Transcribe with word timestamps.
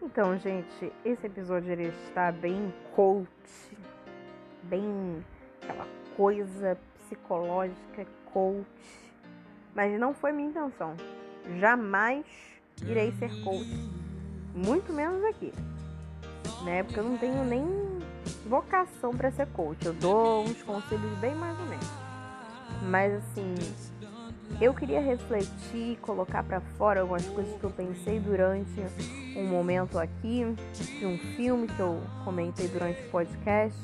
Então, 0.00 0.38
gente, 0.38 0.92
esse 1.04 1.26
episódio 1.26 1.72
ele 1.72 1.88
está 2.06 2.30
bem 2.30 2.72
coach, 2.94 3.28
bem 4.62 5.24
aquela 5.60 5.86
coisa 6.16 6.78
psicológica 6.96 8.06
coach, 8.32 8.64
mas 9.74 9.98
não 9.98 10.14
foi 10.14 10.30
minha 10.30 10.50
intenção. 10.50 10.94
Jamais 11.58 12.24
irei 12.82 13.10
ser 13.12 13.30
coach, 13.42 13.90
muito 14.54 14.92
menos 14.92 15.24
aqui, 15.24 15.52
né? 16.64 16.84
Porque 16.84 17.00
eu 17.00 17.04
não 17.04 17.18
tenho 17.18 17.44
nem 17.44 17.66
vocação 18.46 19.16
para 19.16 19.32
ser 19.32 19.48
coach. 19.48 19.84
Eu 19.84 19.94
dou 19.94 20.44
uns 20.44 20.62
conselhos 20.62 21.18
bem 21.18 21.34
mais 21.34 21.58
ou 21.58 21.66
menos, 21.66 21.90
mas 22.88 23.14
assim 23.14 23.54
eu 24.60 24.74
queria 24.74 25.00
refletir, 25.00 25.98
colocar 26.02 26.42
para 26.42 26.60
fora 26.76 27.00
algumas 27.00 27.24
coisas 27.26 27.58
que 27.58 27.64
eu 27.64 27.70
pensei 27.70 28.18
durante 28.18 28.70
um 29.36 29.46
momento 29.46 29.98
aqui, 29.98 30.44
de 30.98 31.06
um 31.06 31.16
filme 31.36 31.68
que 31.68 31.80
eu 31.80 32.00
comentei 32.24 32.66
durante 32.68 33.00
o 33.02 33.10
podcast. 33.10 33.78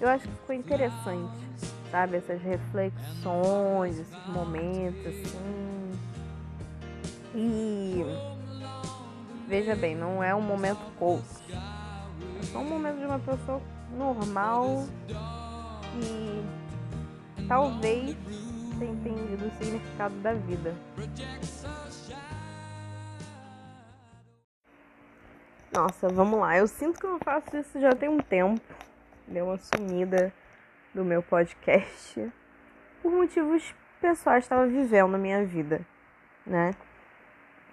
Eu 0.00 0.08
acho 0.08 0.28
que 0.28 0.34
ficou 0.34 0.54
interessante, 0.54 1.32
sabe? 1.90 2.16
Essas 2.16 2.40
reflexões, 2.42 3.98
esses 3.98 4.26
momentos, 4.26 5.06
assim. 5.06 5.92
E 7.34 8.04
veja 9.48 9.74
bem, 9.74 9.96
não 9.96 10.22
é 10.22 10.34
um 10.34 10.42
momento 10.42 10.80
coach. 10.98 11.24
É 11.50 12.46
só 12.46 12.58
um 12.58 12.68
momento 12.68 12.98
de 12.98 13.06
uma 13.06 13.18
pessoa 13.18 13.60
normal 13.96 14.84
e 16.02 16.44
talvez 17.48 18.16
ter 18.78 18.86
entendido 18.86 19.46
o 19.46 19.50
significado 19.52 20.14
da 20.16 20.32
vida. 20.34 20.74
Nossa, 25.72 26.08
vamos 26.08 26.38
lá. 26.38 26.56
Eu 26.56 26.68
sinto 26.68 27.00
que 27.00 27.06
eu 27.06 27.18
faço 27.18 27.56
isso 27.56 27.80
já 27.80 27.90
tem 27.94 28.08
um 28.08 28.18
tempo. 28.18 28.62
Deu 29.26 29.46
uma 29.46 29.58
sumida 29.58 30.32
do 30.94 31.04
meu 31.04 31.22
podcast. 31.22 32.32
Por 33.02 33.10
motivos 33.10 33.74
pessoais 34.00 34.44
estava 34.44 34.66
vivendo 34.66 35.08
na 35.08 35.18
minha 35.18 35.44
vida, 35.44 35.84
né? 36.46 36.70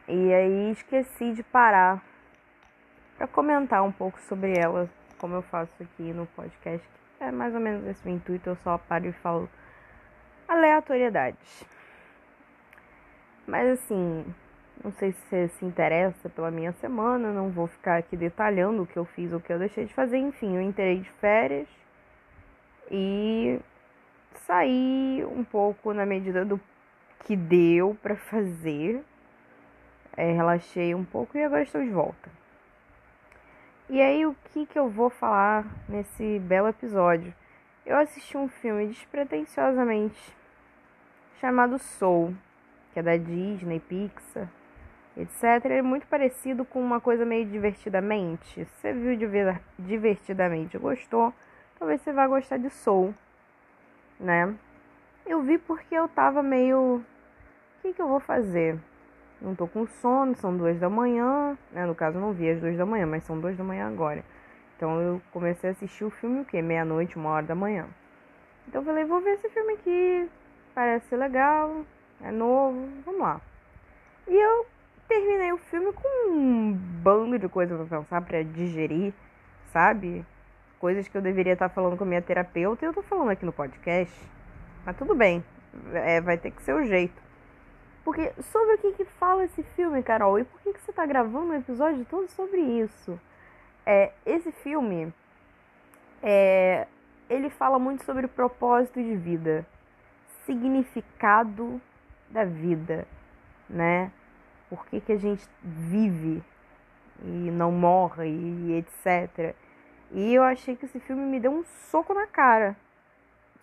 E 0.07 0.33
aí 0.33 0.71
esqueci 0.71 1.33
de 1.33 1.43
parar 1.43 2.03
para 3.17 3.27
comentar 3.27 3.83
um 3.83 3.91
pouco 3.91 4.19
sobre 4.21 4.57
ela, 4.57 4.89
como 5.19 5.35
eu 5.35 5.41
faço 5.43 5.71
aqui 5.79 6.11
no 6.11 6.25
podcast. 6.25 6.87
É 7.19 7.31
mais 7.31 7.53
ou 7.53 7.61
menos 7.61 7.85
esse 7.85 8.07
o 8.07 8.09
intuito, 8.09 8.49
eu 8.49 8.55
só 8.63 8.79
paro 8.79 9.05
e 9.05 9.13
falo 9.13 9.47
aleatoriedades. 10.51 11.63
Mas 13.47 13.79
assim, 13.79 14.25
não 14.83 14.91
sei 14.91 15.13
se 15.13 15.21
você 15.21 15.47
se 15.47 15.65
interessa 15.65 16.29
pela 16.29 16.51
minha 16.51 16.73
semana, 16.73 17.31
não 17.31 17.49
vou 17.49 17.67
ficar 17.67 17.97
aqui 17.97 18.17
detalhando 18.17 18.83
o 18.83 18.87
que 18.87 18.97
eu 18.97 19.05
fiz 19.05 19.31
o 19.31 19.39
que 19.39 19.51
eu 19.51 19.59
deixei 19.59 19.85
de 19.85 19.93
fazer. 19.93 20.17
Enfim, 20.17 20.55
eu 20.55 20.61
entrei 20.61 20.99
de 20.99 21.09
férias 21.11 21.67
e 22.89 23.59
saí 24.45 25.25
um 25.25 25.43
pouco 25.43 25.93
na 25.93 26.05
medida 26.05 26.43
do 26.43 26.59
que 27.19 27.35
deu 27.35 27.97
para 28.01 28.15
fazer. 28.15 29.01
É, 30.17 30.33
relaxei 30.33 30.93
um 30.93 31.05
pouco 31.05 31.37
e 31.37 31.43
agora 31.43 31.63
estou 31.63 31.81
de 31.81 31.89
volta. 31.89 32.29
E 33.89 34.01
aí, 34.01 34.25
o 34.25 34.35
que, 34.45 34.65
que 34.65 34.77
eu 34.77 34.89
vou 34.89 35.09
falar 35.09 35.65
nesse 35.87 36.39
belo 36.39 36.67
episódio? 36.67 37.33
Eu 37.85 37.97
assisti 37.97 38.37
um 38.37 38.47
filme 38.47 38.87
despretensiosamente 38.87 40.40
chamado 41.41 41.79
Soul, 41.79 42.35
que 42.93 42.99
é 42.99 43.03
da 43.03 43.17
Disney, 43.17 43.79
Pixar, 43.79 44.47
etc. 45.17 45.65
Ele 45.65 45.73
é 45.73 45.81
muito 45.81 46.05
parecido 46.05 46.63
com 46.63 46.79
uma 46.79 47.01
coisa 47.01 47.25
meio 47.25 47.45
divertidamente. 47.47 48.63
Se 48.63 48.65
você 48.65 48.93
viu 48.93 49.17
divertidamente 49.79 50.77
e 50.77 50.79
gostou, 50.79 51.33
talvez 51.79 51.99
você 51.99 52.13
vá 52.13 52.27
gostar 52.27 52.57
de 52.57 52.69
Soul, 52.69 53.13
né? 54.19 54.53
Eu 55.25 55.41
vi 55.41 55.57
porque 55.57 55.95
eu 55.95 56.07
tava 56.07 56.43
meio. 56.43 56.97
O 56.97 57.81
que, 57.81 57.93
que 57.93 58.01
eu 58.01 58.07
vou 58.07 58.19
fazer? 58.19 58.77
Não 59.41 59.55
tô 59.55 59.67
com 59.67 59.87
sono, 59.87 60.35
são 60.35 60.55
duas 60.55 60.79
da 60.79 60.89
manhã, 60.89 61.57
né? 61.71 61.87
No 61.87 61.95
caso, 61.95 62.19
não 62.19 62.31
vi 62.31 62.51
às 62.51 62.61
duas 62.61 62.77
da 62.77 62.85
manhã, 62.85 63.07
mas 63.07 63.23
são 63.23 63.39
duas 63.39 63.57
da 63.57 63.63
manhã 63.63 63.87
agora. 63.87 64.23
Então 64.77 65.01
eu 65.01 65.21
comecei 65.31 65.71
a 65.71 65.73
assistir 65.73 66.03
o 66.03 66.11
filme 66.11 66.41
o 66.41 66.45
quê? 66.45 66.61
Meia-noite, 66.61 67.17
uma 67.17 67.31
hora 67.31 67.45
da 67.47 67.55
manhã. 67.55 67.87
Então 68.67 68.81
eu 68.81 68.85
falei, 68.85 69.05
vou 69.05 69.19
ver 69.21 69.33
esse 69.33 69.49
filme 69.49 69.73
aqui, 69.73 70.29
parece 70.73 71.15
legal, 71.15 71.85
é 72.21 72.31
novo, 72.31 72.87
vamos 73.05 73.21
lá. 73.21 73.41
E 74.27 74.35
eu 74.35 74.65
terminei 75.07 75.51
o 75.51 75.57
filme 75.57 75.91
com 75.93 76.31
um 76.31 76.73
bando 76.73 77.37
de 77.37 77.49
coisas 77.49 77.77
pra 77.87 77.99
pensar, 77.99 78.21
pra 78.21 78.43
digerir, 78.43 79.13
sabe? 79.71 80.25
Coisas 80.79 81.07
que 81.07 81.17
eu 81.17 81.21
deveria 81.21 81.53
estar 81.53 81.69
falando 81.69 81.97
com 81.97 82.03
a 82.03 82.07
minha 82.07 82.21
terapeuta 82.21 82.85
e 82.85 82.87
eu 82.87 82.93
tô 82.93 83.01
falando 83.01 83.29
aqui 83.29 83.45
no 83.45 83.51
podcast. 83.51 84.15
Mas 84.85 84.97
tudo 84.97 85.13
bem, 85.13 85.43
é, 85.93 86.21
vai 86.21 86.37
ter 86.37 86.51
que 86.51 86.61
ser 86.63 86.73
o 86.73 86.83
jeito. 86.83 87.21
Porque 88.03 88.33
sobre 88.41 88.75
o 88.75 88.77
que, 88.79 88.91
que 88.93 89.05
fala 89.05 89.43
esse 89.43 89.61
filme, 89.63 90.01
Carol? 90.01 90.39
E 90.39 90.43
por 90.43 90.59
que, 90.61 90.73
que 90.73 90.81
você 90.81 90.91
tá 90.91 91.05
gravando 91.05 91.51
um 91.51 91.57
episódio 91.57 92.05
todo 92.05 92.27
sobre 92.29 92.59
isso? 92.59 93.19
É, 93.85 94.11
esse 94.25 94.51
filme, 94.51 95.13
é, 96.23 96.87
ele 97.29 97.49
fala 97.49 97.77
muito 97.77 98.03
sobre 98.03 98.25
o 98.25 98.29
propósito 98.29 99.01
de 99.01 99.15
vida 99.15 99.65
significado 100.51 101.81
da 102.29 102.43
vida, 102.43 103.07
né? 103.69 104.11
Por 104.69 104.85
que, 104.85 104.99
que 104.99 105.13
a 105.13 105.17
gente 105.17 105.47
vive 105.63 106.43
e 107.23 107.51
não 107.51 107.71
morre 107.71 108.27
e 108.27 108.73
etc. 108.77 109.55
E 110.11 110.33
eu 110.33 110.43
achei 110.43 110.75
que 110.75 110.85
esse 110.85 110.99
filme 110.99 111.23
me 111.23 111.39
deu 111.39 111.51
um 111.51 111.63
soco 111.63 112.13
na 112.13 112.27
cara. 112.27 112.75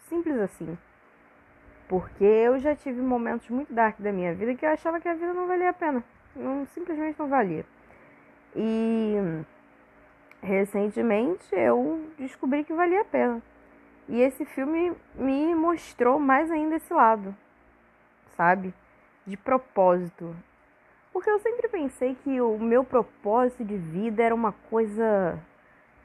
Simples 0.09 0.39
assim. 0.39 0.79
Porque 1.87 2.25
eu 2.25 2.59
já 2.59 2.75
tive 2.75 3.01
momentos 3.01 3.49
muito 3.51 3.73
dark 3.73 3.99
da 3.99 4.13
minha 4.13 4.35
vida 4.35 4.55
que 4.55 4.65
eu 4.65 4.71
achava 4.71 5.01
que 5.01 5.09
a 5.09 5.15
vida 5.15 5.33
não 5.35 5.47
valia 5.47 5.71
a 5.71 5.75
pena. 5.75 6.03
Não, 6.35 6.67
simplesmente 6.67 7.19
não 7.19 7.29
valia. 7.29 7.65
E 8.55 9.17
recentemente 10.43 11.55
eu 11.55 12.09
descobri 12.19 12.65
que 12.65 12.73
valia 12.73 13.03
a 13.03 13.05
pena. 13.05 13.43
E 14.09 14.21
esse 14.21 14.45
filme 14.45 14.93
me 15.15 15.55
mostrou 15.55 16.19
mais 16.19 16.51
ainda 16.51 16.77
esse 16.77 16.93
lado, 16.93 17.37
sabe? 18.37 18.73
De 19.27 19.37
propósito. 19.37 20.35
Porque 21.13 21.29
eu 21.29 21.39
sempre 21.41 21.69
pensei 21.69 22.17
que 22.25 22.41
o 22.41 22.59
meu 22.59 22.85
propósito 22.85 23.65
de 23.65 23.77
vida 23.77 24.23
era 24.23 24.35
uma 24.35 24.53
coisa 24.71 25.39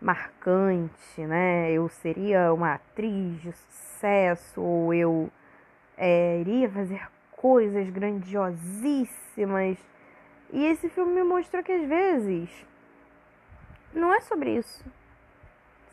marcante, 0.02 1.22
né? 1.22 1.72
Eu 1.72 1.88
seria 1.88 2.54
uma 2.54 2.74
atriz 2.74 3.42
de 3.42 3.54
sucesso, 3.54 4.62
ou 4.62 4.94
eu 4.94 5.32
é, 5.98 6.42
iria 6.42 6.70
fazer 6.70 7.08
coisas 7.32 7.90
grandiosíssimas. 7.90 9.78
E 10.52 10.66
esse 10.66 10.90
filme 10.90 11.14
me 11.14 11.24
mostrou 11.24 11.64
que 11.64 11.72
às 11.72 11.88
vezes 11.88 12.50
não 13.94 14.14
é 14.14 14.20
sobre 14.20 14.58
isso, 14.58 14.86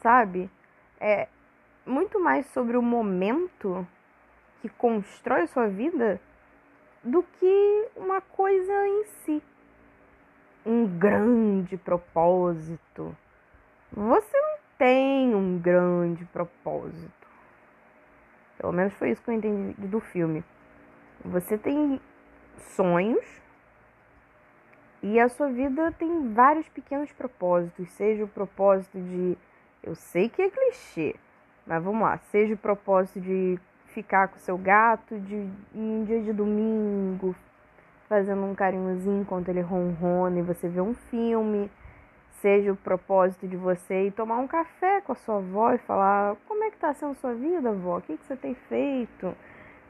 sabe? 0.03 0.51
É, 0.99 1.29
muito 1.87 2.21
mais 2.21 2.47
sobre 2.47 2.77
o 2.77 2.83
momento 2.83 3.87
que 4.61 4.69
constrói 4.69 5.43
a 5.43 5.47
sua 5.47 5.69
vida 5.69 6.21
do 7.03 7.23
que 7.23 7.89
uma 7.97 8.21
coisa 8.21 8.87
em 8.87 9.05
si. 9.05 9.43
Um 10.65 10.87
grande 10.87 11.77
propósito. 11.77 13.17
Você 13.93 14.37
não 14.37 14.59
tem 14.77 15.35
um 15.35 15.59
grande 15.59 16.25
propósito. 16.27 17.29
Pelo 18.59 18.73
menos 18.73 18.93
foi 18.95 19.11
isso 19.11 19.23
que 19.23 19.31
eu 19.31 19.35
entendi 19.35 19.75
do 19.87 20.01
filme. 20.01 20.45
Você 21.25 21.57
tem 21.57 22.01
sonhos 22.57 23.41
e 25.03 25.19
a 25.19 25.29
sua 25.31 25.49
vida 25.49 25.91
tem 25.93 26.33
vários 26.35 26.69
pequenos 26.69 27.11
propósitos, 27.13 27.91
seja 27.93 28.25
o 28.25 28.29
propósito 28.29 28.99
de 29.01 29.37
eu 29.83 29.95
sei 29.95 30.29
que 30.29 30.43
é 30.43 30.51
clichê, 30.51 31.17
mas 31.67 31.83
vamos 31.83 32.03
lá, 32.03 32.19
seja 32.31 32.55
o 32.55 32.59
propósito 32.59 33.21
de 33.21 33.59
ficar 33.87 34.29
com 34.29 34.39
seu 34.39 34.57
gato 34.57 35.19
de 35.19 35.35
em 35.75 36.01
um 36.01 36.05
dia 36.05 36.21
de 36.21 36.33
domingo, 36.33 37.35
fazendo 38.09 38.43
um 38.45 38.55
carinhozinho 38.55 39.23
enquanto 39.23 39.49
ele 39.49 39.61
ronrona 39.61 40.39
e 40.39 40.43
você 40.43 40.69
vê 40.69 40.81
um 40.81 40.95
filme, 40.95 41.71
seja 42.41 42.73
o 42.73 42.77
propósito 42.77 43.47
de 43.47 43.57
você 43.57 44.07
ir 44.07 44.13
tomar 44.13 44.39
um 44.39 44.47
café 44.47 45.01
com 45.01 45.13
a 45.13 45.17
sua 45.17 45.37
avó 45.37 45.73
e 45.73 45.79
falar 45.79 46.37
como 46.49 46.65
é 46.65 46.71
que 46.71 46.79
tá 46.79 46.93
sendo 46.95 47.15
sua 47.17 47.35
vida, 47.35 47.71
avó, 47.71 47.99
o 47.99 48.03
que, 48.03 48.17
que 48.17 48.25
você 48.25 48.37
tem 48.37 48.55
feito, 48.55 49.35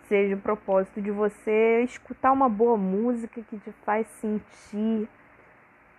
seja 0.09 0.35
o 0.35 0.41
propósito 0.41 1.01
de 1.01 1.11
você 1.11 1.83
escutar 1.83 2.33
uma 2.33 2.49
boa 2.49 2.77
música 2.77 3.41
que 3.43 3.59
te 3.59 3.73
faz 3.85 4.07
sentir 4.21 5.09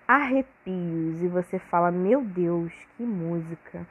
arrepios 0.07 1.23
e 1.23 1.27
você 1.27 1.57
fala, 1.57 1.89
meu 1.89 2.21
Deus, 2.21 2.73
que 2.97 3.03
música. 3.03 3.87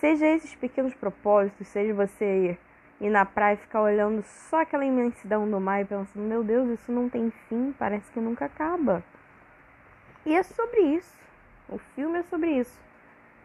Seja 0.00 0.26
esses 0.26 0.54
pequenos 0.54 0.94
propósitos, 0.94 1.66
seja 1.68 1.92
você 1.92 2.56
ir 3.00 3.10
na 3.10 3.24
praia 3.24 3.54
e 3.54 3.58
ficar 3.58 3.82
olhando 3.82 4.22
só 4.22 4.62
aquela 4.62 4.84
imensidão 4.84 5.48
do 5.50 5.60
mar 5.60 5.82
e 5.82 5.84
pensando, 5.84 6.24
meu 6.24 6.44
Deus, 6.44 6.68
isso 6.70 6.92
não 6.92 7.08
tem 7.08 7.32
fim, 7.48 7.74
parece 7.76 8.10
que 8.12 8.20
nunca 8.20 8.44
acaba. 8.44 9.02
E 10.24 10.34
é 10.34 10.42
sobre 10.42 10.80
isso, 10.80 11.16
O 11.68 11.78
filme 11.78 12.18
é 12.18 12.22
sobre 12.22 12.50
isso. 12.50 12.80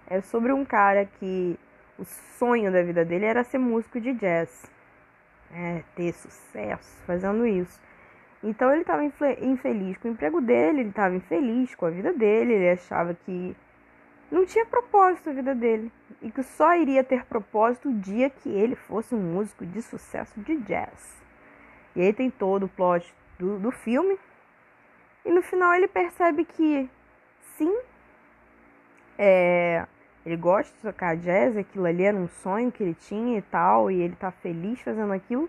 É 0.07 0.21
sobre 0.21 0.51
um 0.53 0.63
cara 0.63 1.05
que 1.05 1.57
o 1.97 2.05
sonho 2.05 2.71
da 2.71 2.81
vida 2.81 3.03
dele 3.03 3.25
era 3.25 3.43
ser 3.43 3.57
músico 3.57 3.99
de 3.99 4.13
jazz. 4.13 4.71
É, 5.51 5.83
ter 5.95 6.13
sucesso 6.13 7.03
fazendo 7.05 7.45
isso. 7.45 7.79
Então 8.43 8.71
ele 8.71 8.81
estava 8.81 9.03
infeliz 9.03 9.97
com 9.97 10.07
o 10.07 10.11
emprego 10.11 10.41
dele, 10.41 10.81
ele 10.81 10.89
estava 10.89 11.15
infeliz 11.15 11.73
com 11.75 11.85
a 11.85 11.89
vida 11.89 12.11
dele, 12.13 12.53
ele 12.53 12.69
achava 12.71 13.13
que 13.13 13.55
não 14.33 14.47
tinha 14.47 14.65
propósito 14.65 15.29
a 15.29 15.33
vida 15.33 15.53
dele 15.53 15.91
e 16.19 16.31
que 16.31 16.41
só 16.41 16.75
iria 16.75 17.03
ter 17.03 17.23
propósito 17.25 17.89
o 17.89 17.93
dia 17.93 18.31
que 18.31 18.49
ele 18.49 18.75
fosse 18.75 19.13
um 19.13 19.19
músico 19.19 19.63
de 19.63 19.79
sucesso 19.81 20.39
de 20.39 20.57
jazz. 20.61 21.21
E 21.95 22.01
aí 22.01 22.11
tem 22.11 22.31
todo 22.31 22.63
o 22.63 22.69
plot 22.69 23.13
do, 23.37 23.59
do 23.59 23.71
filme. 23.71 24.17
E 25.23 25.31
no 25.31 25.43
final 25.43 25.75
ele 25.75 25.87
percebe 25.87 26.43
que 26.43 26.89
sim, 27.57 27.77
é, 29.19 29.85
ele 30.25 30.35
gosta 30.35 30.75
de 30.75 30.81
tocar 30.81 31.15
jazz, 31.15 31.55
aquilo 31.55 31.85
ali 31.85 32.03
era 32.03 32.17
um 32.17 32.27
sonho 32.27 32.71
que 32.71 32.81
ele 32.81 32.95
tinha 32.95 33.37
e 33.37 33.41
tal, 33.43 33.91
e 33.91 34.01
ele 34.01 34.15
tá 34.15 34.31
feliz 34.31 34.81
fazendo 34.81 35.13
aquilo, 35.13 35.47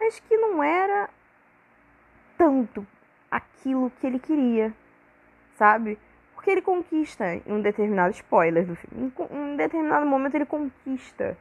mas 0.00 0.18
que 0.18 0.36
não 0.36 0.62
era 0.62 1.08
tanto 2.36 2.84
aquilo 3.30 3.90
que 4.00 4.06
ele 4.06 4.18
queria, 4.18 4.74
sabe? 5.56 5.96
Porque 6.36 6.50
ele 6.50 6.62
conquista 6.62 7.34
em 7.34 7.42
um 7.52 7.60
determinado 7.60 8.14
spoiler 8.14 8.64
do 8.64 8.76
filme, 8.76 9.12
em 9.30 9.36
um 9.36 9.56
determinado 9.56 10.06
momento 10.06 10.36
ele 10.36 10.46
conquista, 10.46 11.36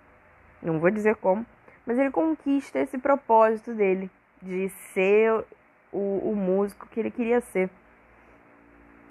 não 0.63 0.80
vou 0.80 0.89
dizer 0.89 1.18
como, 1.18 1.45
mas 1.86 2.00
ele 2.00 2.09
conquista 2.09 2.80
esse 2.80 2.97
propósito 2.97 3.75
dele 3.75 4.09
de 4.42 4.69
ser 4.94 5.45
o, 5.92 6.31
o 6.31 6.36
músico 6.36 6.88
que 6.88 7.00
ele 7.00 7.12
queria 7.12 7.42
ser. 7.42 7.69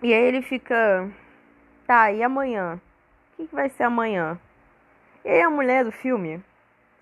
E 0.02 0.12
aí 0.12 0.22
ele 0.22 0.42
fica, 0.42 1.08
tá, 1.86 2.10
e 2.10 2.22
amanhã? 2.22 2.80
O 3.32 3.36
que, 3.36 3.46
que 3.46 3.54
vai 3.54 3.68
ser 3.68 3.84
amanhã? 3.84 4.38
E 5.24 5.28
aí 5.28 5.42
a 5.42 5.50
mulher 5.50 5.84
do 5.84 5.92
filme 5.92 6.42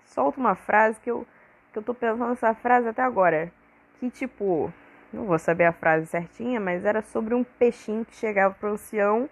solta 0.05 0.39
uma 0.39 0.55
frase 0.55 0.99
que 0.99 1.09
eu, 1.09 1.25
que 1.71 1.79
eu 1.79 1.83
tô 1.83 1.93
pensando 1.93 2.29
nessa 2.29 2.53
frase 2.53 2.87
até 2.87 3.01
agora. 3.01 3.51
Que 3.99 4.09
tipo, 4.09 4.71
não 5.13 5.25
vou 5.25 5.37
saber 5.37 5.65
a 5.65 5.71
frase 5.71 6.07
certinha, 6.07 6.59
mas 6.59 6.83
era 6.83 7.01
sobre 7.01 7.35
um 7.35 7.43
peixinho 7.43 8.03
que 8.03 8.15
chegava 8.15 8.53
pro 8.55 8.71
ancião 8.71 9.29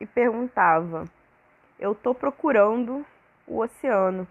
e 0.00 0.06
perguntava: 0.06 1.04
Eu 1.78 1.94
tô 1.94 2.14
procurando 2.14 3.04
o 3.46 3.58
oceano. 3.58 4.26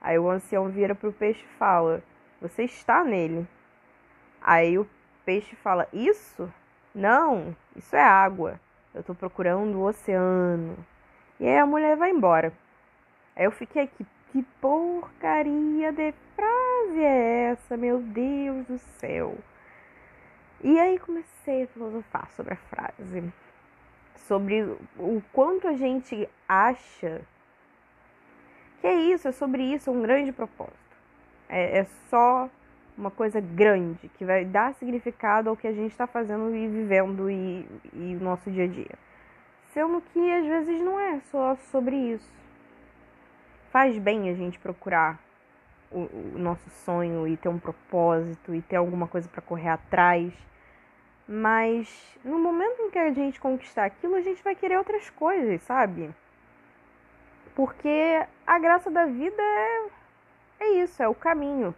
Aí 0.00 0.18
o 0.18 0.30
ancião 0.30 0.68
vira 0.68 0.94
pro 0.94 1.12
peixe 1.12 1.42
e 1.42 1.58
fala: 1.58 2.02
você 2.40 2.64
está 2.64 3.04
nele. 3.04 3.46
Aí 4.40 4.78
o 4.78 4.88
peixe 5.24 5.54
fala: 5.56 5.86
Isso? 5.92 6.52
Não, 6.94 7.54
isso 7.76 7.94
é 7.94 8.02
água. 8.02 8.58
Eu 8.94 9.00
estou 9.00 9.14
procurando 9.14 9.76
o 9.76 9.86
oceano. 9.86 10.76
E 11.38 11.46
aí 11.46 11.58
a 11.58 11.66
mulher 11.66 11.96
vai 11.96 12.10
embora. 12.10 12.52
Aí 13.36 13.44
eu 13.44 13.50
fiquei 13.50 13.82
aqui: 13.82 14.06
Que 14.32 14.42
porcaria 14.60 15.92
de 15.92 16.14
frase 16.34 16.98
é 16.98 17.50
essa? 17.50 17.76
Meu 17.76 18.00
Deus 18.00 18.66
do 18.66 18.78
céu. 18.78 19.36
E 20.62 20.78
aí 20.78 20.98
comecei 20.98 21.62
a 21.62 21.66
filosofar 21.68 22.30
sobre 22.32 22.54
a 22.54 22.56
frase. 22.56 23.32
Sobre 24.26 24.62
o 24.98 25.22
quanto 25.32 25.66
a 25.66 25.72
gente 25.72 26.28
acha 26.48 27.22
que 28.80 28.86
é 28.86 28.94
isso, 28.94 29.28
é 29.28 29.32
sobre 29.32 29.62
isso, 29.62 29.90
é 29.90 29.92
um 29.92 30.02
grande 30.02 30.32
propósito. 30.32 30.78
É, 31.48 31.80
é 31.80 31.86
só 32.08 32.48
uma 32.96 33.10
coisa 33.10 33.40
grande 33.40 34.08
que 34.16 34.24
vai 34.24 34.44
dar 34.44 34.74
significado 34.74 35.48
ao 35.48 35.56
que 35.56 35.66
a 35.66 35.72
gente 35.72 35.90
está 35.90 36.06
fazendo 36.06 36.54
e 36.54 36.68
vivendo 36.68 37.30
e, 37.30 37.66
e 37.94 38.16
o 38.16 38.22
nosso 38.22 38.50
dia 38.50 38.64
a 38.64 38.68
dia. 38.68 38.98
Sendo 39.72 40.00
que 40.00 40.32
às 40.32 40.44
vezes 40.44 40.80
não 40.80 41.00
é 41.00 41.20
só 41.30 41.56
sobre 41.70 41.96
isso. 41.96 42.30
Faz 43.70 43.96
bem 43.98 44.28
a 44.28 44.34
gente 44.34 44.58
procurar 44.58 45.18
o, 45.90 46.08
o 46.34 46.38
nosso 46.38 46.68
sonho 46.84 47.26
e 47.26 47.36
ter 47.36 47.48
um 47.48 47.58
propósito 47.58 48.54
e 48.54 48.62
ter 48.62 48.76
alguma 48.76 49.06
coisa 49.06 49.28
para 49.28 49.42
correr 49.42 49.68
atrás. 49.68 50.32
Mas 51.26 52.18
no 52.24 52.38
momento 52.38 52.80
em 52.82 52.90
que 52.90 52.98
a 52.98 53.12
gente 53.12 53.40
conquistar 53.40 53.84
aquilo, 53.84 54.16
a 54.16 54.20
gente 54.20 54.42
vai 54.42 54.54
querer 54.54 54.78
outras 54.78 55.08
coisas, 55.10 55.62
sabe? 55.62 56.10
Porque 57.54 58.26
a 58.46 58.58
graça 58.58 58.90
da 58.90 59.06
vida 59.06 59.42
é 59.42 60.00
é 60.60 60.82
isso, 60.82 61.02
é 61.02 61.08
o 61.08 61.14
caminho. 61.14 61.74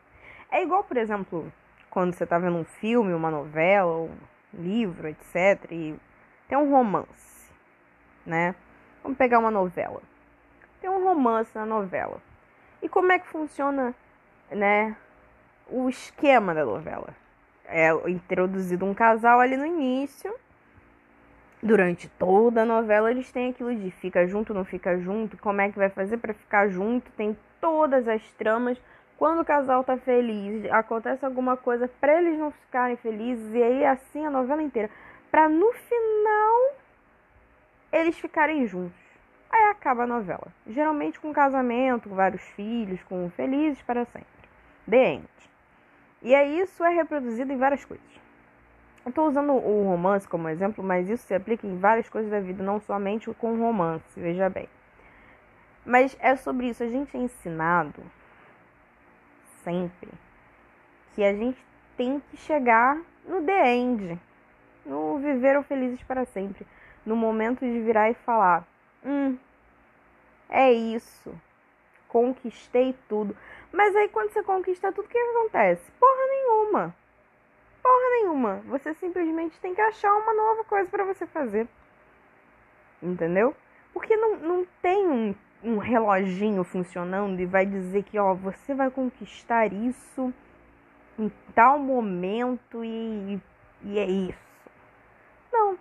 É 0.50 0.60
igual, 0.60 0.82
por 0.82 0.96
exemplo, 0.96 1.50
quando 1.88 2.14
você 2.14 2.26
tá 2.26 2.36
vendo 2.36 2.56
um 2.56 2.64
filme, 2.64 3.14
uma 3.14 3.30
novela, 3.30 3.92
um 3.92 4.10
livro, 4.52 5.06
etc. 5.08 5.70
E 5.70 5.96
tem 6.48 6.58
um 6.58 6.68
romance, 6.68 7.48
né? 8.26 8.56
Vamos 9.02 9.16
pegar 9.16 9.38
uma 9.38 9.52
novela. 9.52 10.02
Tem 10.80 10.90
um 10.90 11.04
romance 11.04 11.50
na 11.54 11.64
novela. 11.64 12.20
E 12.82 12.88
como 12.88 13.12
é 13.12 13.20
que 13.20 13.28
funciona, 13.28 13.94
né? 14.54 14.96
O 15.68 15.88
esquema 15.88 16.54
da 16.54 16.64
novela. 16.64 17.14
É 17.64 17.90
introduzido 18.08 18.84
um 18.84 18.94
casal 18.94 19.40
ali 19.40 19.56
no 19.56 19.64
início. 19.64 20.34
Durante 21.62 22.08
toda 22.08 22.62
a 22.62 22.66
novela 22.66 23.10
eles 23.10 23.30
têm 23.30 23.50
aquilo 23.50 23.74
de 23.74 23.90
fica 23.92 24.26
junto, 24.26 24.52
não 24.52 24.64
fica 24.64 24.98
junto, 24.98 25.36
como 25.38 25.60
é 25.60 25.70
que 25.70 25.78
vai 25.78 25.88
fazer 25.88 26.16
para 26.18 26.34
ficar 26.34 26.68
junto, 26.68 27.10
tem 27.12 27.36
todas 27.60 28.08
as 28.08 28.22
tramas. 28.32 28.76
Quando 29.16 29.42
o 29.42 29.44
casal 29.44 29.84
tá 29.84 29.96
feliz, 29.96 30.68
acontece 30.72 31.24
alguma 31.24 31.56
coisa 31.56 31.88
para 32.00 32.20
eles 32.20 32.36
não 32.36 32.50
ficarem 32.50 32.96
felizes 32.96 33.54
e 33.54 33.62
aí 33.62 33.86
assim 33.86 34.26
a 34.26 34.30
novela 34.30 34.60
inteira, 34.60 34.90
para 35.30 35.48
no 35.48 35.72
final 35.72 36.74
eles 37.92 38.18
ficarem 38.18 38.66
juntos. 38.66 39.00
Aí 39.48 39.68
acaba 39.70 40.02
a 40.02 40.06
novela. 40.06 40.48
Geralmente 40.66 41.20
com 41.20 41.32
casamento, 41.32 42.08
com 42.08 42.16
vários 42.16 42.42
filhos, 42.56 43.00
com 43.04 43.30
felizes 43.30 43.80
para 43.82 44.04
sempre. 44.06 44.41
End. 44.90 45.26
E 46.22 46.34
aí 46.34 46.60
isso 46.60 46.84
é 46.84 46.90
reproduzido 46.90 47.52
em 47.52 47.56
várias 47.56 47.84
coisas. 47.84 48.06
Eu 49.04 49.08
estou 49.08 49.28
usando 49.28 49.52
o 49.52 49.84
romance 49.88 50.28
como 50.28 50.48
exemplo, 50.48 50.84
mas 50.84 51.08
isso 51.08 51.26
se 51.26 51.34
aplica 51.34 51.66
em 51.66 51.76
várias 51.76 52.08
coisas 52.08 52.30
da 52.30 52.38
vida, 52.38 52.62
não 52.62 52.80
somente 52.80 53.32
com 53.34 53.58
romance, 53.58 54.04
veja 54.16 54.48
bem. 54.48 54.68
Mas 55.84 56.16
é 56.20 56.36
sobre 56.36 56.68
isso. 56.68 56.84
A 56.84 56.88
gente 56.88 57.16
é 57.16 57.20
ensinado 57.20 58.00
sempre 59.64 60.08
que 61.14 61.24
a 61.24 61.34
gente 61.34 61.58
tem 61.96 62.22
que 62.30 62.36
chegar 62.36 62.96
no 63.26 63.42
the 63.42 63.74
end, 63.74 64.20
no 64.86 65.18
viver 65.18 65.58
o 65.58 65.62
felizes 65.62 66.02
para 66.04 66.24
sempre, 66.24 66.66
no 67.04 67.16
momento 67.16 67.60
de 67.60 67.80
virar 67.80 68.10
e 68.10 68.14
falar: 68.14 68.66
"Hum, 69.04 69.36
é 70.48 70.72
isso. 70.72 71.34
Conquistei 72.08 72.94
tudo". 73.08 73.36
Mas 73.72 73.96
aí 73.96 74.08
quando 74.08 74.32
você 74.32 74.42
conquista 74.42 74.92
tudo, 74.92 75.06
o 75.06 75.08
que 75.08 75.18
acontece? 75.18 75.90
Porra 75.92 76.26
nenhuma. 76.28 76.94
Porra 77.82 78.10
nenhuma. 78.20 78.62
Você 78.66 78.94
simplesmente 78.94 79.58
tem 79.60 79.74
que 79.74 79.80
achar 79.80 80.14
uma 80.14 80.34
nova 80.34 80.64
coisa 80.64 80.88
para 80.90 81.04
você 81.04 81.26
fazer. 81.26 81.66
Entendeu? 83.02 83.56
Porque 83.92 84.16
não, 84.16 84.36
não 84.36 84.66
tem 84.80 85.06
um 85.08 85.34
um 85.62 85.78
reloginho 85.78 86.64
funcionando 86.64 87.40
e 87.40 87.46
vai 87.46 87.64
dizer 87.64 88.02
que 88.02 88.18
ó, 88.18 88.34
você 88.34 88.74
vai 88.74 88.90
conquistar 88.90 89.72
isso 89.72 90.32
em 91.18 91.30
tal 91.54 91.78
momento 91.78 92.84
e, 92.84 93.40
e 93.82 93.98
é 93.98 94.04
isso. 94.04 94.38
Não. 95.52 95.78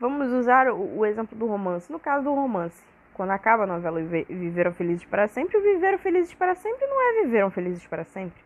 Vamos 0.00 0.32
usar 0.32 0.68
o, 0.68 0.98
o, 0.98 1.06
exemplo 1.06 1.38
do 1.38 1.46
romance. 1.46 1.90
No 1.90 2.00
caso 2.00 2.24
do 2.24 2.34
romance, 2.34 2.82
quando 3.16 3.30
acaba 3.30 3.62
a 3.62 3.66
novela 3.66 3.98
Viveram 4.02 4.74
Felizes 4.74 5.06
para 5.06 5.26
Sempre, 5.26 5.56
o 5.56 5.62
Viveram 5.62 5.96
Felizes 5.96 6.34
para 6.34 6.54
Sempre 6.54 6.86
não 6.86 7.00
é 7.00 7.22
Viveram 7.22 7.50
Felizes 7.50 7.86
para 7.86 8.04
Sempre. 8.04 8.44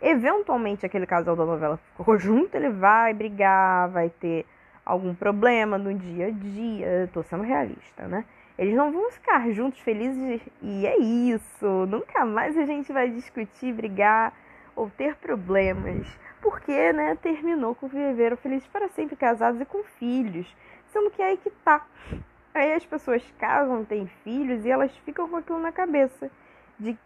Eventualmente, 0.00 0.86
aquele 0.86 1.04
casal 1.04 1.34
da 1.34 1.44
novela 1.44 1.78
ficou 1.96 2.16
junto, 2.16 2.54
ele 2.54 2.70
vai 2.70 3.12
brigar, 3.12 3.88
vai 3.88 4.08
ter 4.08 4.46
algum 4.86 5.16
problema 5.16 5.76
no 5.76 5.92
dia 5.92 6.28
a 6.28 6.30
dia. 6.30 7.10
Tô 7.12 7.24
sendo 7.24 7.42
realista, 7.42 8.06
né? 8.06 8.24
Eles 8.56 8.76
não 8.76 8.92
vão 8.92 9.10
ficar 9.10 9.50
juntos 9.50 9.80
felizes 9.80 10.40
e 10.62 10.86
é 10.86 10.96
isso. 10.96 11.66
Nunca 11.88 12.24
mais 12.24 12.56
a 12.56 12.64
gente 12.64 12.92
vai 12.92 13.10
discutir, 13.10 13.72
brigar 13.72 14.32
ou 14.76 14.88
ter 14.90 15.16
problemas. 15.16 16.06
Porque, 16.40 16.92
né, 16.92 17.18
terminou 17.20 17.74
com 17.74 17.88
viveram 17.88 18.36
felizes 18.36 18.68
para 18.68 18.88
sempre, 18.90 19.16
casados 19.16 19.60
e 19.60 19.64
com 19.64 19.82
filhos. 19.98 20.46
Sendo 20.92 21.10
que 21.10 21.20
é 21.20 21.30
aí 21.30 21.36
que 21.36 21.50
tá. 21.50 21.84
Aí 22.54 22.72
as 22.72 22.86
pessoas 22.86 23.20
casam, 23.36 23.84
têm 23.84 24.06
filhos 24.22 24.64
e 24.64 24.70
elas 24.70 24.96
ficam 24.98 25.28
com 25.28 25.36
aquilo 25.36 25.58
na 25.58 25.72
cabeça. 25.72 26.30
De, 26.78 26.96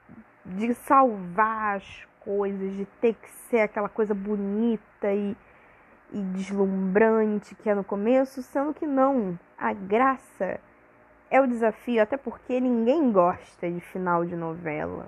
de 0.44 0.74
salvar 0.74 1.76
as 1.76 2.06
coisas, 2.20 2.76
de 2.76 2.84
ter 3.00 3.14
que 3.14 3.30
ser 3.48 3.60
aquela 3.60 3.88
coisa 3.88 4.14
bonita 4.14 5.10
e, 5.10 5.34
e 6.12 6.20
deslumbrante 6.20 7.54
que 7.54 7.70
é 7.70 7.74
no 7.74 7.82
começo, 7.82 8.42
sendo 8.42 8.74
que 8.74 8.86
não. 8.86 9.38
A 9.56 9.72
graça 9.72 10.60
é 11.30 11.40
o 11.40 11.46
desafio, 11.46 12.02
até 12.02 12.18
porque 12.18 12.60
ninguém 12.60 13.10
gosta 13.10 13.70
de 13.70 13.80
final 13.80 14.26
de 14.26 14.36
novela, 14.36 15.06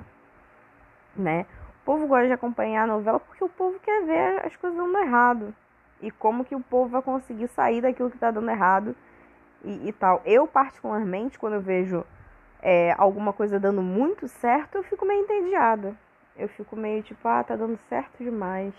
né? 1.15 1.47
O 1.83 1.85
povo 1.85 2.07
gosta 2.07 2.27
de 2.27 2.33
acompanhar 2.33 2.85
a 2.85 2.87
novela 2.87 3.21
porque 3.21 3.45
o 3.45 3.49
povo 3.49 3.79
quer 3.81 4.05
ver 4.05 4.47
as 4.47 4.57
coisas 4.57 4.79
dando 4.79 4.99
errado 4.99 5.55
e 6.01 6.11
como 6.11 6.45
que 6.45 6.55
o 6.55 6.61
povo 6.61 6.89
vai 6.89 7.03
conseguir 7.03 7.49
sair 7.49 7.83
daquilo 7.83 8.11
que 8.11 8.17
está 8.17 8.31
dando 8.31 8.51
errado 8.51 8.95
e, 9.65 9.89
e 9.89 9.93
tal. 9.93 10.23
Eu, 10.25 10.47
particularmente, 10.47 11.39
quando 11.39 11.55
eu 11.55 11.61
vejo 11.61 12.05
é, 12.63 12.95
alguma 12.99 13.33
coisa 13.33 13.59
dando 13.59 13.83
muito 13.83 14.29
certo, 14.29 14.77
eu 14.77 14.83
fico 14.83 15.05
meio 15.05 15.23
entediada. 15.23 15.95
Eu 16.37 16.49
fico 16.49 16.77
meio 16.77 17.03
tipo, 17.03 17.27
ah, 17.29 17.45
tá 17.45 17.57
dando 17.57 17.79
certo 17.89 18.23
demais. 18.23 18.75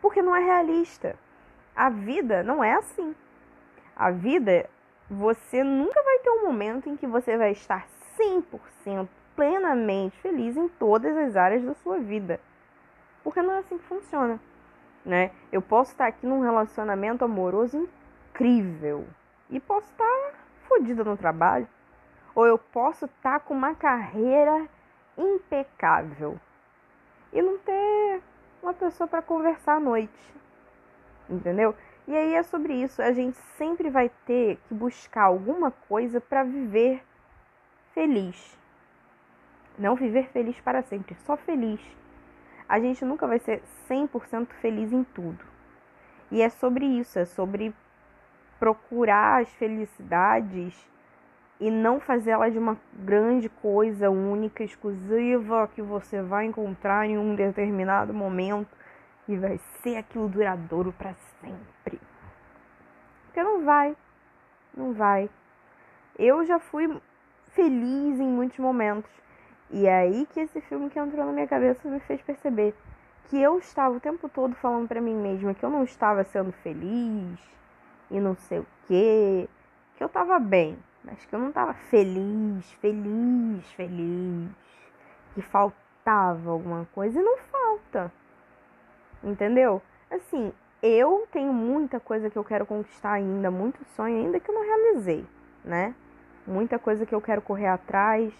Porque 0.00 0.22
não 0.22 0.34
é 0.34 0.40
realista. 0.40 1.16
A 1.74 1.88
vida 1.88 2.42
não 2.42 2.62
é 2.62 2.74
assim. 2.74 3.14
A 3.94 4.10
vida, 4.10 4.68
você 5.10 5.62
nunca 5.62 6.02
vai 6.02 6.18
ter 6.18 6.30
um 6.30 6.44
momento 6.44 6.88
em 6.88 6.96
que 6.96 7.06
você 7.06 7.36
vai 7.36 7.52
estar 7.52 7.86
100% 8.18 9.08
plenamente 9.34 10.16
feliz 10.18 10.56
em 10.56 10.68
todas 10.68 11.16
as 11.16 11.36
áreas 11.36 11.62
da 11.62 11.74
sua 11.74 11.98
vida. 11.98 12.40
Porque 13.22 13.42
não 13.42 13.54
é 13.54 13.58
assim 13.58 13.76
que 13.76 13.84
funciona, 13.84 14.40
né? 15.04 15.30
Eu 15.50 15.60
posso 15.60 15.92
estar 15.92 16.06
aqui 16.06 16.26
num 16.26 16.40
relacionamento 16.40 17.24
amoroso 17.24 17.88
incrível 18.30 19.06
e 19.50 19.60
posso 19.60 19.90
estar 19.90 20.34
fodida 20.68 21.04
no 21.04 21.16
trabalho, 21.16 21.68
ou 22.34 22.46
eu 22.46 22.58
posso 22.58 23.06
estar 23.06 23.40
com 23.40 23.54
uma 23.54 23.74
carreira 23.74 24.68
impecável 25.16 26.38
e 27.32 27.40
não 27.40 27.58
ter 27.58 28.22
uma 28.62 28.74
pessoa 28.74 29.06
para 29.06 29.22
conversar 29.22 29.76
à 29.76 29.80
noite. 29.80 30.34
Entendeu? 31.28 31.74
E 32.06 32.14
aí 32.14 32.34
é 32.34 32.42
sobre 32.42 32.74
isso. 32.74 33.02
A 33.02 33.12
gente 33.12 33.36
sempre 33.56 33.90
vai 33.90 34.10
ter 34.26 34.58
que 34.68 34.74
buscar 34.74 35.24
alguma 35.24 35.70
coisa 35.70 36.20
para 36.20 36.44
viver 36.44 37.02
feliz. 37.92 38.56
Não 39.78 39.96
viver 39.96 40.28
feliz 40.28 40.58
para 40.60 40.82
sempre, 40.82 41.16
só 41.26 41.36
feliz. 41.36 41.80
A 42.68 42.78
gente 42.78 43.04
nunca 43.04 43.26
vai 43.26 43.38
ser 43.38 43.62
100% 43.88 44.48
feliz 44.60 44.92
em 44.92 45.04
tudo. 45.04 45.44
E 46.30 46.42
é 46.42 46.48
sobre 46.48 46.84
isso, 46.84 47.18
é 47.18 47.24
sobre 47.24 47.74
procurar 48.58 49.42
as 49.42 49.48
felicidades 49.54 50.74
e 51.58 51.70
não 51.70 51.98
fazê-la 52.00 52.48
de 52.48 52.58
uma 52.58 52.76
grande 52.92 53.48
coisa 53.48 54.10
única, 54.10 54.62
exclusiva 54.62 55.68
que 55.74 55.80
você 55.80 56.20
vai 56.22 56.44
encontrar 56.44 57.06
em 57.06 57.16
um 57.16 57.34
determinado 57.34 58.12
momento 58.12 58.76
e 59.28 59.36
vai 59.36 59.58
ser 59.82 59.96
aquilo 59.96 60.28
duradouro 60.28 60.92
para 60.92 61.14
sempre. 61.40 62.00
Porque 63.26 63.42
não 63.42 63.64
vai, 63.64 63.96
não 64.76 64.92
vai. 64.92 65.30
Eu 66.18 66.44
já 66.44 66.58
fui 66.58 67.00
feliz 67.52 68.20
em 68.20 68.28
muitos 68.28 68.58
momentos. 68.58 69.10
E 69.70 69.86
é 69.86 69.94
aí 69.94 70.26
que 70.26 70.40
esse 70.40 70.60
filme 70.60 70.88
que 70.90 70.98
entrou 70.98 71.26
na 71.26 71.32
minha 71.32 71.48
cabeça 71.48 71.88
me 71.88 71.98
fez 72.00 72.20
perceber 72.22 72.74
que 73.24 73.40
eu 73.40 73.58
estava 73.58 73.96
o 73.96 74.00
tempo 74.00 74.28
todo 74.28 74.54
falando 74.54 74.86
para 74.86 75.00
mim 75.00 75.14
mesma 75.14 75.54
que 75.54 75.64
eu 75.64 75.70
não 75.70 75.82
estava 75.82 76.22
sendo 76.22 76.52
feliz 76.52 77.40
e 78.10 78.20
não 78.20 78.34
sei 78.36 78.60
o 78.60 78.66
quê, 78.86 79.48
que 79.96 80.02
eu 80.02 80.06
estava 80.06 80.38
bem, 80.38 80.78
mas 81.04 81.24
que 81.24 81.34
eu 81.34 81.38
não 81.38 81.48
estava 81.48 81.74
feliz, 81.74 82.70
feliz, 82.80 83.64
feliz, 83.72 84.50
que 85.34 85.42
faltava 85.42 86.50
alguma 86.50 86.86
coisa 86.94 87.20
e 87.20 87.22
não 87.22 87.38
falta. 87.38 88.12
Entendeu? 89.22 89.82
Assim, 90.10 90.52
eu 90.82 91.26
tenho 91.32 91.52
muita 91.52 91.98
coisa 91.98 92.30
que 92.30 92.36
eu 92.36 92.44
quero 92.44 92.66
conquistar 92.66 93.12
ainda, 93.12 93.50
muito 93.50 93.84
sonho 93.96 94.18
ainda 94.18 94.38
que 94.38 94.50
eu 94.50 94.54
não 94.54 94.62
realizei, 94.62 95.24
né? 95.64 95.94
Muita 96.46 96.78
coisa 96.78 97.04
que 97.04 97.14
eu 97.14 97.20
quero 97.20 97.42
correr 97.42 97.66
atrás, 97.66 98.32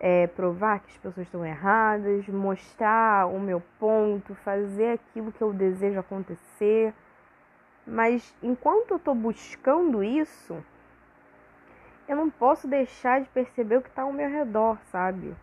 é, 0.00 0.26
provar 0.28 0.80
que 0.80 0.90
as 0.90 0.96
pessoas 0.96 1.26
estão 1.26 1.44
erradas, 1.44 2.26
mostrar 2.28 3.26
o 3.26 3.38
meu 3.38 3.62
ponto, 3.78 4.34
fazer 4.36 4.92
aquilo 4.94 5.32
que 5.32 5.42
eu 5.42 5.52
desejo 5.52 5.98
acontecer. 5.98 6.94
Mas 7.88 8.34
enquanto 8.42 8.90
eu 8.90 8.98
tô 8.98 9.14
buscando 9.14 10.04
isso, 10.04 10.62
eu 12.06 12.14
não 12.14 12.28
posso 12.28 12.68
deixar 12.68 13.22
de 13.22 13.28
perceber 13.30 13.78
o 13.78 13.82
que 13.82 13.88
está 13.88 14.02
ao 14.02 14.12
meu 14.12 14.28
redor, 14.28 14.76
sabe? 14.92 15.34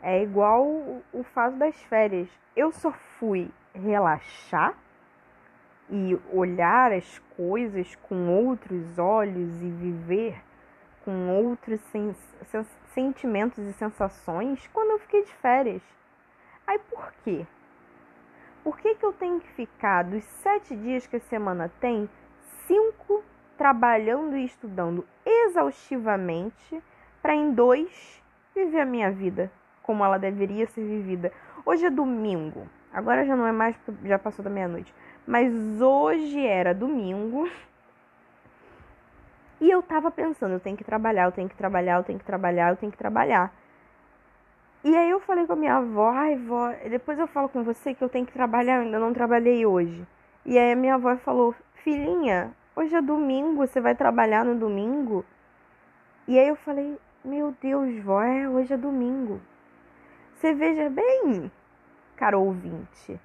É 0.00 0.22
igual 0.22 0.64
o, 0.64 1.22
fato 1.22 1.56
das 1.56 1.76
férias. 1.82 2.28
Eu 2.56 2.72
só 2.72 2.90
fui 2.90 3.50
relaxar 3.74 4.74
e 5.90 6.18
olhar 6.32 6.90
as 6.90 7.18
coisas 7.36 7.94
com 7.96 8.28
outros 8.28 8.98
olhos 8.98 9.60
e 9.60 9.68
viver 9.68 10.42
com 11.04 11.28
outros 11.28 11.80
sen 11.92 12.14
sentimentos 12.94 13.58
e 13.58 13.72
sensações 13.74 14.66
quando 14.72 14.92
eu 14.92 14.98
fiquei 15.00 15.22
de 15.22 15.34
férias. 15.34 15.82
Aí 16.66 16.78
por 16.78 17.12
quê? 17.22 17.46
Por 18.64 18.78
que, 18.78 18.94
que 18.94 19.04
eu 19.04 19.12
tenho 19.12 19.38
que 19.38 19.48
ficar 19.48 20.02
dos 20.02 20.24
sete 20.24 20.74
dias 20.74 21.06
que 21.06 21.16
a 21.16 21.20
semana 21.20 21.70
tem, 21.80 22.08
cinco 22.66 23.22
trabalhando 23.56 24.36
e 24.36 24.44
estudando 24.44 25.06
exaustivamente 25.24 26.82
para 27.22 27.34
em 27.34 27.52
dois 27.52 28.22
viver 28.54 28.80
a 28.80 28.86
minha 28.86 29.10
vida 29.10 29.50
como 29.84 30.02
ela 30.02 30.18
deveria 30.18 30.66
ser 30.66 30.82
vivida. 30.82 31.30
Hoje 31.64 31.84
é 31.84 31.90
domingo. 31.90 32.66
Agora 32.92 33.24
já 33.24 33.36
não 33.36 33.46
é 33.46 33.52
mais, 33.52 33.76
já 34.02 34.18
passou 34.18 34.42
da 34.42 34.50
meia-noite. 34.50 34.92
Mas 35.26 35.52
hoje 35.80 36.44
era 36.44 36.74
domingo. 36.74 37.48
E 39.60 39.70
eu 39.70 39.82
tava 39.82 40.10
pensando, 40.10 40.52
eu 40.52 40.60
tenho 40.60 40.76
que 40.76 40.84
trabalhar, 40.84 41.24
eu 41.24 41.32
tenho 41.32 41.48
que 41.48 41.54
trabalhar, 41.54 41.98
eu 41.98 42.04
tenho 42.04 42.18
que 42.18 42.24
trabalhar, 42.24 42.70
eu 42.70 42.76
tenho 42.76 42.90
que 42.90 42.98
trabalhar. 42.98 43.52
E 44.84 44.94
aí 44.94 45.08
eu 45.08 45.18
falei 45.18 45.46
com 45.46 45.54
a 45.54 45.56
minha 45.56 45.76
avó, 45.76 46.10
ai 46.10 46.36
vó, 46.36 46.70
depois 46.90 47.18
eu 47.18 47.26
falo 47.26 47.48
com 47.48 47.64
você 47.64 47.94
que 47.94 48.04
eu 48.04 48.08
tenho 48.10 48.26
que 48.26 48.34
trabalhar, 48.34 48.76
eu 48.76 48.82
ainda 48.82 48.98
não 48.98 49.14
trabalhei 49.14 49.64
hoje. 49.64 50.06
E 50.44 50.58
aí 50.58 50.72
a 50.72 50.76
minha 50.76 50.96
avó 50.96 51.16
falou, 51.16 51.54
filhinha, 51.76 52.54
hoje 52.76 52.94
é 52.94 53.00
domingo, 53.00 53.66
você 53.66 53.80
vai 53.80 53.94
trabalhar 53.94 54.44
no 54.44 54.54
domingo? 54.54 55.24
E 56.28 56.38
aí 56.38 56.48
eu 56.48 56.56
falei, 56.56 56.98
meu 57.24 57.54
Deus, 57.62 57.98
vó, 58.04 58.22
é, 58.22 58.46
hoje 58.46 58.74
é 58.74 58.76
domingo. 58.76 59.40
Você 60.34 60.52
veja 60.52 60.90
bem, 60.90 61.50
caro 62.14 62.42
ouvinte, 62.42 63.18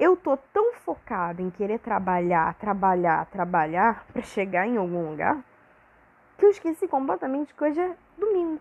eu 0.00 0.16
tô 0.16 0.34
tão 0.38 0.72
focada 0.76 1.42
em 1.42 1.50
querer 1.50 1.78
trabalhar, 1.78 2.54
trabalhar, 2.54 3.26
trabalhar 3.26 4.06
para 4.10 4.22
chegar 4.22 4.66
em 4.66 4.78
algum 4.78 5.10
lugar 5.10 5.44
que 6.38 6.46
eu 6.46 6.50
esqueci 6.50 6.88
completamente 6.88 7.52
que 7.52 7.62
hoje 7.62 7.80
é 7.80 7.94
domingo 8.16 8.58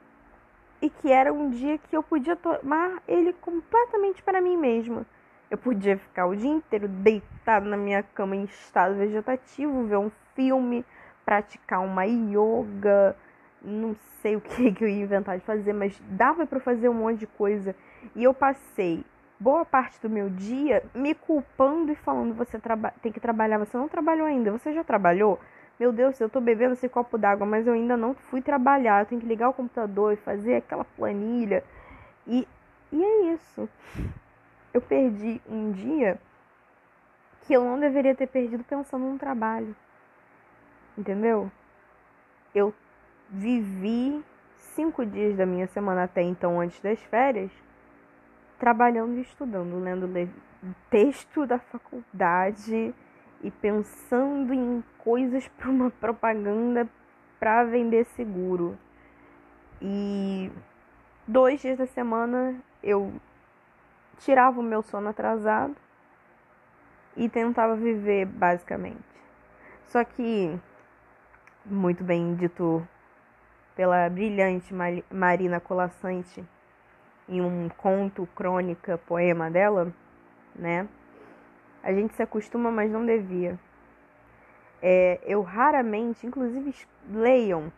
e 0.82 0.90
que 0.90 1.12
era 1.12 1.32
um 1.32 1.50
dia 1.50 1.78
que 1.78 1.96
eu 1.96 2.02
podia 2.02 2.36
tomar 2.36 3.02
ele 3.08 3.34
completamente 3.34 4.22
para 4.24 4.42
mim 4.42 4.58
mesma. 4.58 5.06
Eu 5.50 5.58
podia 5.58 5.98
ficar 5.98 6.26
o 6.26 6.36
dia 6.36 6.50
inteiro 6.50 6.88
deitado 6.88 7.68
na 7.68 7.78
minha 7.78 8.02
cama 8.02 8.36
em 8.36 8.46
estado 8.46 8.96
vegetativo, 8.96 9.86
ver 9.86 9.98
um 9.98 10.12
filme, 10.34 10.86
praticar 11.26 11.82
uma 11.82 12.06
yoga, 12.06 13.16
não 13.62 13.96
sei 14.22 14.36
o 14.38 14.42
que, 14.42 14.72
que 14.72 14.84
eu 14.84 14.88
ia 14.88 15.04
inventar 15.04 15.38
de 15.38 15.46
fazer, 15.46 15.74
mas 15.74 16.02
dava 16.10 16.46
para 16.48 16.60
fazer 16.60 16.90
um 16.90 16.94
monte 16.94 17.20
de 17.20 17.28
coisa. 17.28 17.76
E 18.16 18.24
eu 18.24 18.34
passei 18.34 19.04
boa 19.40 19.66
parte 19.66 20.00
do 20.02 20.10
meu 20.10 20.30
dia 20.30 20.84
me 20.96 21.14
culpando 21.14 21.92
e 21.92 21.96
falando: 21.96 22.34
você 22.34 22.60
tem 23.02 23.12
que 23.12 23.20
trabalhar, 23.20 23.58
você 23.58 23.78
não 23.78 23.88
trabalhou 23.88 24.26
ainda, 24.26 24.52
você 24.52 24.74
já 24.74 24.84
trabalhou? 24.84 25.40
Meu 25.82 25.92
Deus, 25.92 26.22
eu 26.22 26.30
tô 26.30 26.40
bebendo 26.40 26.74
esse 26.74 26.88
copo 26.88 27.18
d'água, 27.18 27.44
mas 27.44 27.66
eu 27.66 27.74
ainda 27.74 27.98
não 27.98 28.14
fui 28.14 28.40
trabalhar. 28.40 29.02
Eu 29.02 29.08
tenho 29.08 29.20
que 29.20 29.26
ligar 29.26 29.50
o 29.50 29.54
computador 29.54 30.14
e 30.14 30.16
fazer 30.16 30.58
aquela 30.58 30.86
planilha. 30.86 31.64
E, 32.28 32.48
e 32.92 33.04
é 33.04 33.34
isso 33.34 33.68
eu 34.72 34.80
perdi 34.80 35.42
um 35.50 35.72
dia 35.72 36.20
que 37.42 37.54
eu 37.54 37.64
não 37.64 37.80
deveria 37.80 38.14
ter 38.14 38.28
perdido 38.28 38.64
pensando 38.64 39.06
no 39.06 39.18
trabalho. 39.18 39.76
Entendeu? 40.96 41.52
Eu 42.54 42.72
vivi 43.28 44.24
cinco 44.76 45.04
dias 45.04 45.36
da 45.36 45.48
minha 45.48 45.66
semana 45.66 46.04
até 46.04 46.22
então, 46.22 46.62
antes 46.62 46.80
das 46.80 47.02
férias, 47.06 47.52
trabalhando 48.60 49.18
e 49.18 49.22
estudando, 49.22 49.80
lendo 49.80 50.08
texto 50.92 51.48
da 51.48 51.58
faculdade 51.58 52.94
e 53.44 53.50
pensando 53.50 54.54
em 54.54 54.84
coisas 55.00 55.48
para 55.48 55.70
uma 55.70 55.90
propaganda 55.90 56.88
para 57.40 57.64
vender 57.64 58.06
seguro. 58.06 58.78
E 59.82 60.52
dois 61.28 61.62
dias 61.62 61.78
da 61.78 61.88
semana 61.88 62.56
eu 62.84 63.14
tirava 64.20 64.60
o 64.60 64.64
meu 64.64 64.82
sono 64.84 65.10
atrasado 65.10 65.76
e 67.18 67.28
tentava 67.28 67.76
viver 67.76 68.26
basicamente. 68.26 69.00
Só 69.88 70.04
que, 70.04 70.58
muito 71.66 72.04
bem 72.04 72.36
dito 72.36 72.88
pela 73.76 74.10
brilhante 74.10 74.74
Marina 75.10 75.60
Colassante 75.60 76.46
em 77.28 77.42
um 77.42 77.70
conto, 77.70 78.28
crônica, 78.36 78.98
poema 78.98 79.50
dela, 79.50 79.92
né? 80.56 80.88
A 81.84 81.94
gente 81.94 82.14
se 82.16 82.22
acostuma, 82.22 82.72
mas 82.72 82.92
não 82.92 83.06
devia. 83.06 83.60
É, 84.82 85.20
eu 85.24 85.42
raramente, 85.42 86.26
inclusive 86.26 86.74
leiam 87.10 87.72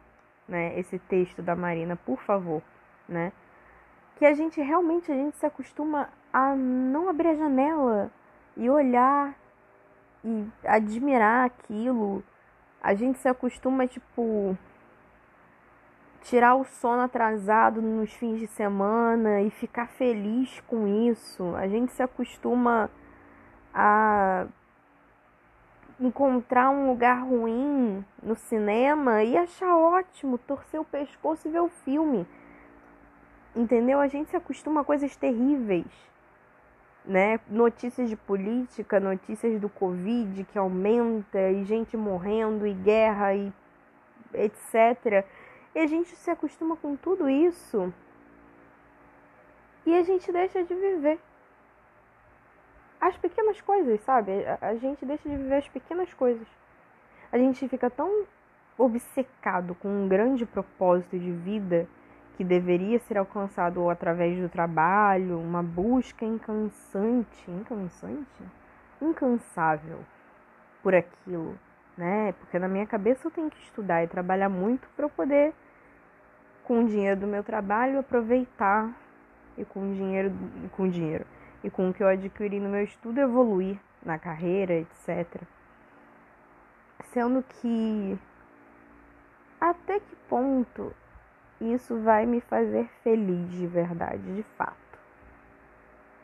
né, 0.47 0.77
esse 0.79 0.99
texto 0.99 1.41
da 1.41 1.55
Marina, 1.55 1.95
por 1.95 2.21
favor, 2.21 2.61
né? 3.07 3.31
Que 4.15 4.25
a 4.25 4.33
gente 4.33 4.61
realmente 4.61 5.11
a 5.11 5.15
gente 5.15 5.37
se 5.37 5.45
acostuma 5.45 6.09
a 6.31 6.55
não 6.55 7.09
abrir 7.09 7.29
a 7.29 7.35
janela 7.35 8.11
e 8.55 8.69
olhar 8.69 9.35
e 10.23 10.47
admirar 10.65 11.45
aquilo, 11.45 12.23
A 12.81 12.93
gente 12.93 13.17
se 13.19 13.29
acostuma, 13.29 13.87
tipo, 13.87 14.57
tirar 16.21 16.55
o 16.55 16.65
sono 16.65 17.01
atrasado 17.01 17.81
nos 17.81 18.11
fins 18.13 18.39
de 18.39 18.47
semana 18.47 19.41
e 19.41 19.49
ficar 19.49 19.87
feliz 19.87 20.61
com 20.67 20.85
isso. 21.09 21.55
A 21.55 21.65
gente 21.67 21.93
se 21.93 22.03
acostuma 22.03 22.89
a 23.73 24.45
encontrar 25.99 26.69
um 26.69 26.87
lugar 26.87 27.23
ruim 27.23 28.03
no 28.21 28.35
cinema 28.35 29.23
e 29.23 29.37
achar 29.37 29.75
ótimo, 29.75 30.37
torcer 30.37 30.79
o 30.79 30.85
pescoço 30.85 31.47
e 31.47 31.51
ver 31.51 31.61
o 31.61 31.69
filme. 31.69 32.27
Entendeu? 33.55 33.99
A 33.99 34.07
gente 34.07 34.29
se 34.29 34.35
acostuma 34.35 34.81
a 34.81 34.83
coisas 34.83 35.15
terríveis. 35.15 35.85
Né? 37.05 37.39
Notícias 37.49 38.09
de 38.09 38.15
política, 38.15 38.99
notícias 38.99 39.59
do 39.59 39.67
Covid 39.69 40.43
que 40.45 40.57
aumenta, 40.57 41.49
e 41.51 41.63
gente 41.65 41.97
morrendo, 41.97 42.65
e 42.65 42.73
guerra, 42.73 43.35
e 43.35 43.51
etc. 44.33 45.25
E 45.75 45.79
a 45.79 45.87
gente 45.87 46.15
se 46.15 46.31
acostuma 46.31 46.75
com 46.77 46.95
tudo 46.95 47.29
isso 47.29 47.93
e 49.85 49.93
a 49.95 50.03
gente 50.03 50.31
deixa 50.31 50.63
de 50.63 50.73
viver 50.73 51.19
as 53.07 53.17
pequenas 53.17 53.59
coisas, 53.59 53.99
sabe? 54.01 54.31
A, 54.61 54.75
gente 54.75 55.05
deixa 55.05 55.27
de 55.27 55.35
viver 55.35 55.55
as 55.55 55.67
pequenas 55.67 56.13
coisas. 56.13 56.47
A 57.31 57.37
gente 57.37 57.67
fica 57.67 57.89
tão 57.89 58.25
obcecado 58.77 59.75
com 59.75 59.89
um 59.89 60.07
grande 60.07 60.45
propósito 60.45 61.19
de 61.19 61.31
vida 61.31 61.85
que 62.37 62.43
deveria 62.45 62.99
ser 62.99 63.17
alcançado 63.17 63.89
através 63.89 64.39
do 64.39 64.47
trabalho, 64.47 65.37
uma 65.37 65.61
busca 65.61 66.25
incansante, 66.25 67.51
incansante, 67.51 68.43
incansável 69.01 69.99
por 70.81 70.95
aquilo, 70.95 71.59
né? 71.97 72.33
Porque 72.39 72.57
na 72.57 72.69
minha 72.69 72.87
cabeça 72.87 73.27
eu 73.27 73.31
tenho 73.31 73.49
que 73.49 73.61
estudar 73.63 74.03
e 74.03 74.07
trabalhar 74.07 74.49
muito 74.49 74.87
para 74.95 75.05
eu 75.05 75.09
poder 75.09 75.53
com 76.63 76.79
o 76.79 76.87
dinheiro 76.87 77.19
do 77.19 77.27
meu 77.27 77.43
trabalho 77.43 77.99
aproveitar 77.99 78.89
e 79.57 79.65
com 79.65 79.91
o 79.91 79.93
dinheiro 79.93 80.31
com 80.71 80.83
o 80.83 80.89
dinheiro 80.89 81.25
e 81.63 81.69
com 81.69 81.89
o 81.89 81.93
que 81.93 82.03
eu 82.03 82.07
adquiri 82.07 82.59
no 82.59 82.69
meu 82.69 82.83
estudo 82.83 83.19
evoluir 83.19 83.79
na 84.03 84.19
carreira, 84.19 84.73
etc. 84.73 85.41
Sendo 87.05 87.43
que 87.43 88.19
até 89.59 89.99
que 89.99 90.15
ponto 90.27 90.93
isso 91.61 91.97
vai 92.01 92.25
me 92.25 92.41
fazer 92.41 92.89
feliz 93.01 93.49
de 93.51 93.65
verdade, 93.65 94.35
de 94.35 94.43
fato. 94.43 94.99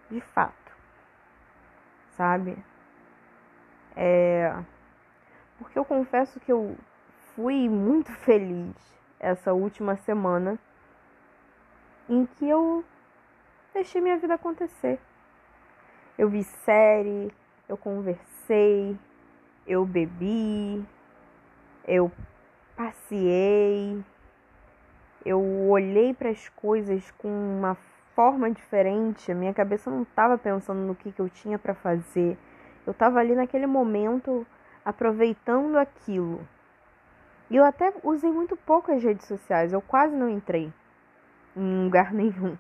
De 0.10 0.20
fato. 0.20 0.74
Sabe? 2.18 2.58
É. 3.96 4.54
Porque 5.58 5.80
eu 5.80 5.86
confesso 5.86 6.40
que 6.40 6.52
eu 6.52 6.76
fui 7.36 7.70
muito 7.70 8.12
feliz 8.24 8.76
essa 9.20 9.54
última 9.54 9.96
semana 9.98 10.60
em 12.10 12.26
que 12.26 12.50
eu 12.50 12.84
deixei 13.74 14.02
minha 14.02 14.18
vida 14.18 14.34
acontecer. 14.34 15.00
Eu 16.20 16.28
vi 16.28 16.44
série, 16.44 17.32
eu 17.70 17.78
conversei, 17.78 19.00
eu 19.66 19.86
bebi, 19.86 20.86
eu 21.88 22.12
passei, 22.76 24.04
eu 25.26 25.42
olhei 25.70 26.14
para 26.14 26.28
as 26.30 26.50
coisas 26.50 27.10
com 27.12 27.30
uma 27.30 27.76
forma 28.14 28.52
diferente. 28.52 29.32
A 29.32 29.36
minha 29.36 29.54
cabeça 29.54 29.90
não 29.90 30.02
estava 30.02 30.38
pensando 30.38 30.82
no 30.82 30.94
que, 30.94 31.10
que 31.10 31.22
eu 31.22 31.30
tinha 31.30 31.58
para 31.58 31.74
fazer. 31.74 32.38
Eu 32.86 32.92
estava 32.92 33.18
ali 33.20 33.34
naquele 33.34 33.66
momento 33.66 34.46
aproveitando 34.84 35.78
aquilo. 35.78 36.46
E 37.50 37.56
eu 37.56 37.64
até 37.64 37.94
usei 38.04 38.30
muito 38.30 38.58
pouco 38.58 38.92
as 38.92 39.02
redes 39.02 39.26
sociais. 39.26 39.72
Eu 39.72 39.82
quase 39.82 40.14
não 40.14 40.30
entrei 40.30 40.70
em 41.56 41.86
lugar 41.86 42.12
nenhum 42.14 42.58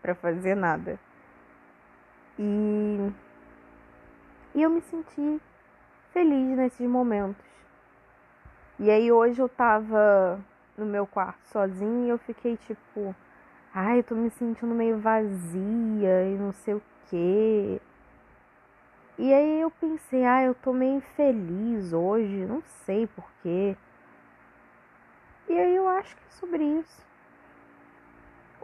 para 0.00 0.14
fazer 0.14 0.54
nada. 0.54 1.00
E, 2.38 3.12
e 4.54 4.62
eu 4.62 4.70
me 4.70 4.80
senti 4.82 5.40
feliz 6.12 6.56
nesses 6.56 6.88
momentos. 6.88 7.44
E 8.78 8.90
aí 8.90 9.12
hoje 9.12 9.40
eu 9.40 9.48
tava 9.48 10.40
no 10.76 10.86
meu 10.86 11.06
quarto 11.06 11.46
sozinha 11.48 12.06
e 12.06 12.08
eu 12.08 12.18
fiquei 12.18 12.56
tipo, 12.56 13.14
ai, 13.74 13.98
eu 13.98 14.04
tô 14.04 14.14
me 14.14 14.30
sentindo 14.30 14.74
meio 14.74 14.98
vazia 14.98 16.24
e 16.24 16.36
não 16.38 16.52
sei 16.52 16.74
o 16.74 16.82
quê. 17.08 17.80
E 19.18 19.32
aí 19.32 19.60
eu 19.60 19.70
pensei, 19.70 20.24
ah, 20.24 20.42
eu 20.42 20.54
tô 20.54 20.72
meio 20.72 20.96
infeliz 20.96 21.92
hoje, 21.92 22.46
não 22.46 22.62
sei 22.84 23.06
porquê. 23.06 23.76
E 25.48 25.58
aí 25.58 25.76
eu 25.76 25.86
acho 25.86 26.16
que 26.16 26.22
é 26.22 26.30
sobre 26.30 26.64
isso. 26.64 27.06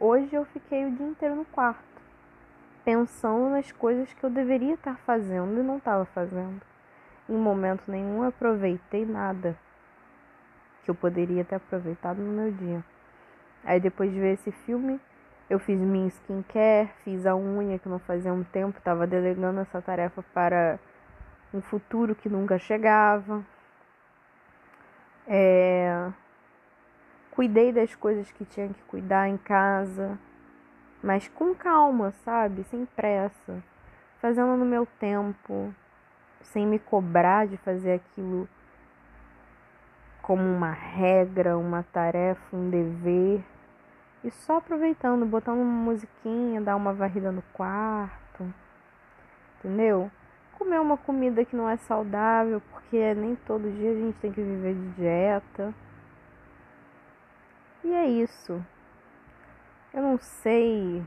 Hoje 0.00 0.34
eu 0.34 0.44
fiquei 0.46 0.86
o 0.86 0.90
dia 0.90 1.06
inteiro 1.06 1.36
no 1.36 1.44
quarto 1.44 1.97
pensando 2.88 3.50
nas 3.50 3.70
coisas 3.70 4.10
que 4.14 4.24
eu 4.24 4.30
deveria 4.30 4.72
estar 4.72 4.96
fazendo 5.00 5.60
e 5.60 5.62
não 5.62 5.76
estava 5.76 6.06
fazendo. 6.06 6.58
Em 7.28 7.36
momento 7.36 7.82
nenhum 7.86 8.22
aproveitei 8.22 9.04
nada 9.04 9.54
que 10.82 10.90
eu 10.90 10.94
poderia 10.94 11.44
ter 11.44 11.56
aproveitado 11.56 12.16
no 12.16 12.32
meu 12.32 12.50
dia. 12.50 12.82
Aí 13.62 13.78
depois 13.78 14.10
de 14.10 14.18
ver 14.18 14.32
esse 14.32 14.50
filme, 14.50 14.98
eu 15.50 15.58
fiz 15.58 15.78
minha 15.78 16.08
skincare, 16.08 16.88
fiz 17.04 17.26
a 17.26 17.36
unha 17.36 17.78
que 17.78 17.90
não 17.90 17.98
fazia 17.98 18.32
um 18.32 18.42
tempo, 18.42 18.78
estava 18.78 19.06
delegando 19.06 19.60
essa 19.60 19.82
tarefa 19.82 20.24
para 20.32 20.78
um 21.52 21.60
futuro 21.60 22.14
que 22.14 22.30
nunca 22.30 22.58
chegava. 22.58 23.44
É... 25.26 26.10
Cuidei 27.32 27.70
das 27.70 27.94
coisas 27.94 28.30
que 28.30 28.46
tinha 28.46 28.66
que 28.66 28.82
cuidar 28.84 29.28
em 29.28 29.36
casa 29.36 30.18
mas 31.02 31.28
com 31.28 31.54
calma, 31.54 32.12
sabe? 32.24 32.64
Sem 32.64 32.84
pressa, 32.84 33.62
fazendo 34.20 34.56
no 34.56 34.64
meu 34.64 34.86
tempo, 34.98 35.74
sem 36.42 36.66
me 36.66 36.78
cobrar 36.78 37.46
de 37.46 37.56
fazer 37.58 37.92
aquilo 37.92 38.48
como 40.22 40.42
uma 40.42 40.72
regra, 40.72 41.56
uma 41.56 41.82
tarefa, 41.82 42.54
um 42.54 42.68
dever. 42.68 43.42
E 44.22 44.30
só 44.30 44.58
aproveitando, 44.58 45.24
botando 45.24 45.60
uma 45.60 45.90
musiquinha, 45.90 46.60
dar 46.60 46.76
uma 46.76 46.92
varrida 46.92 47.32
no 47.32 47.42
quarto. 47.52 48.52
Entendeu? 49.58 50.10
Comer 50.58 50.80
uma 50.80 50.96
comida 50.96 51.44
que 51.44 51.56
não 51.56 51.68
é 51.68 51.76
saudável, 51.76 52.60
porque 52.70 53.14
nem 53.14 53.36
todo 53.36 53.72
dia 53.74 53.92
a 53.92 53.94
gente 53.94 54.18
tem 54.18 54.32
que 54.32 54.42
viver 54.42 54.74
de 54.74 54.88
dieta. 54.90 55.72
E 57.84 57.94
é 57.94 58.06
isso. 58.06 58.62
Eu 59.92 60.02
não 60.02 60.18
sei 60.18 61.02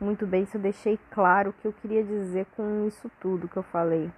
muito 0.00 0.26
bem 0.26 0.46
se 0.46 0.56
eu 0.56 0.60
deixei 0.60 0.98
claro 1.10 1.50
o 1.50 1.52
que 1.52 1.66
eu 1.66 1.72
queria 1.74 2.02
dizer 2.02 2.46
com 2.56 2.86
isso 2.86 3.10
tudo 3.20 3.48
que 3.48 3.56
eu 3.56 3.62
falei. 3.62 4.10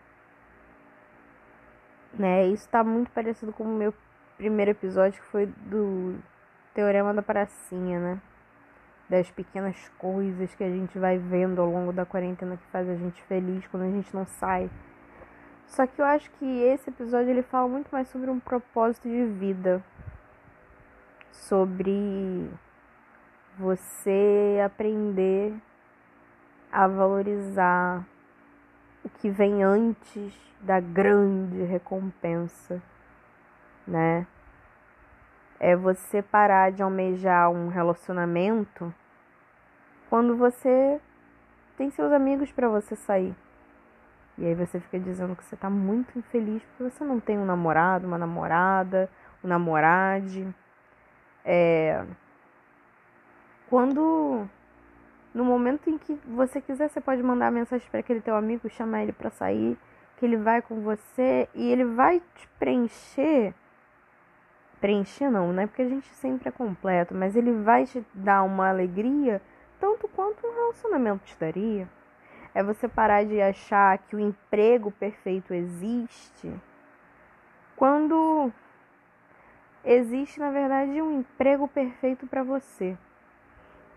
Né? 2.15 2.47
Isso 2.47 2.69
tá 2.69 2.85
muito 2.85 3.11
parecido 3.11 3.53
com 3.53 3.65
o 3.65 3.77
meu 3.77 3.93
primeiro 4.37 4.71
episódio 4.71 5.21
que 5.21 5.27
foi 5.29 5.47
do 5.47 6.19
Teorema 6.75 7.13
da 7.13 7.23
Pracinha, 7.23 7.99
né? 7.99 8.21
Das 9.09 9.31
pequenas 9.31 9.89
coisas 9.99 10.55
que 10.55 10.63
a 10.63 10.71
gente 10.71 10.99
vai 10.99 11.19
vendo 11.19 11.61
ao 11.61 11.69
longo 11.69 11.93
da 11.93 12.07
quarentena 12.07 12.57
que 12.57 12.67
faz 12.67 12.89
a 12.89 12.95
gente 12.95 13.23
feliz 13.25 13.67
quando 13.67 13.85
a 13.85 13.91
gente 13.91 14.15
não 14.15 14.27
sai. 14.27 14.71
Só 15.67 15.87
que 15.87 16.01
eu 16.01 16.05
acho 16.05 16.31
que 16.33 16.45
esse 16.45 16.91
episódio 16.91 17.31
ele 17.31 17.43
fala 17.43 17.67
muito 17.67 17.89
mais 17.91 18.09
sobre 18.09 18.31
um 18.31 18.39
propósito 18.39 19.09
de 19.09 19.25
vida. 19.25 19.83
Sobre 21.31 22.49
você 23.63 24.61
aprender 24.67 25.55
a 26.71 26.89
valorizar 26.89 28.05
o 29.05 29.09
que 29.09 29.31
vem 29.31 29.63
antes 29.63 30.35
da 30.61 30.81
grande 30.81 31.63
recompensa, 31.63 32.83
né? 33.87 34.27
É 35.61 35.77
você 35.77 36.21
parar 36.21 36.73
de 36.73 36.83
almejar 36.83 37.51
um 37.53 37.69
relacionamento 37.69 38.93
quando 40.11 40.37
você 40.37 41.01
tem 41.77 41.89
seus 41.93 42.11
amigos 42.11 42.51
para 42.51 42.69
você 42.69 42.97
sair. 42.97 43.35
E 44.37 44.45
aí 44.45 44.57
você 44.57 44.81
fica 44.81 44.99
dizendo 44.99 45.37
que 45.37 45.45
você 45.45 45.55
tá 45.55 45.71
muito 45.71 46.19
infeliz 46.19 46.65
porque 46.65 46.91
você 46.91 47.05
não 47.05 47.21
tem 47.21 47.39
um 47.39 47.45
namorado, 47.45 48.09
uma 48.09 48.19
namorada, 48.19 49.09
um 49.45 49.47
namorade. 49.47 50.53
É, 51.45 52.05
quando 53.73 54.47
no 55.33 55.47
momento 55.47 55.89
em 55.89 55.97
que 55.97 56.13
você 56.27 56.61
quiser, 56.61 56.91
você 56.91 57.01
pode 57.01 57.23
mandar 57.23 57.51
mensagem 57.51 57.89
para 57.91 58.01
aquele 58.01 58.21
teu 58.21 58.37
amigo, 58.37 58.69
chamar 58.69 59.03
ele 59.03 59.13
para 59.13 59.31
sair, 59.31 59.79
que 60.19 60.27
ele 60.27 60.37
vai 60.37 60.61
com 60.61 60.83
você 60.83 61.49
e 61.55 61.73
ele 61.73 61.87
vai 61.87 62.21
te 62.21 62.47
preencher. 62.59 63.55
Preencher 64.79 65.31
não, 65.31 65.55
né? 65.55 65.67
Porque 65.67 65.81
a 65.81 65.89
gente 65.89 66.07
sempre 66.17 66.51
é 66.51 66.53
completo, 66.53 67.15
mas 67.15 67.35
ele 67.35 67.51
vai 67.63 67.87
te 67.87 68.05
dar 68.13 68.43
uma 68.43 68.69
alegria 68.69 69.41
tanto 69.81 70.07
quanto 70.07 70.47
um 70.47 70.53
relacionamento 70.53 71.25
te 71.25 71.39
daria. 71.41 71.89
É 72.55 72.63
você 72.63 72.87
parar 72.87 73.25
de 73.25 73.41
achar 73.41 73.97
que 73.97 74.15
o 74.15 74.21
emprego 74.21 74.91
perfeito 74.91 75.55
existe 75.55 76.53
quando 77.75 78.53
existe, 79.83 80.39
na 80.39 80.51
verdade, 80.51 81.01
um 81.01 81.21
emprego 81.21 81.67
perfeito 81.67 82.27
para 82.27 82.43
você. 82.43 82.99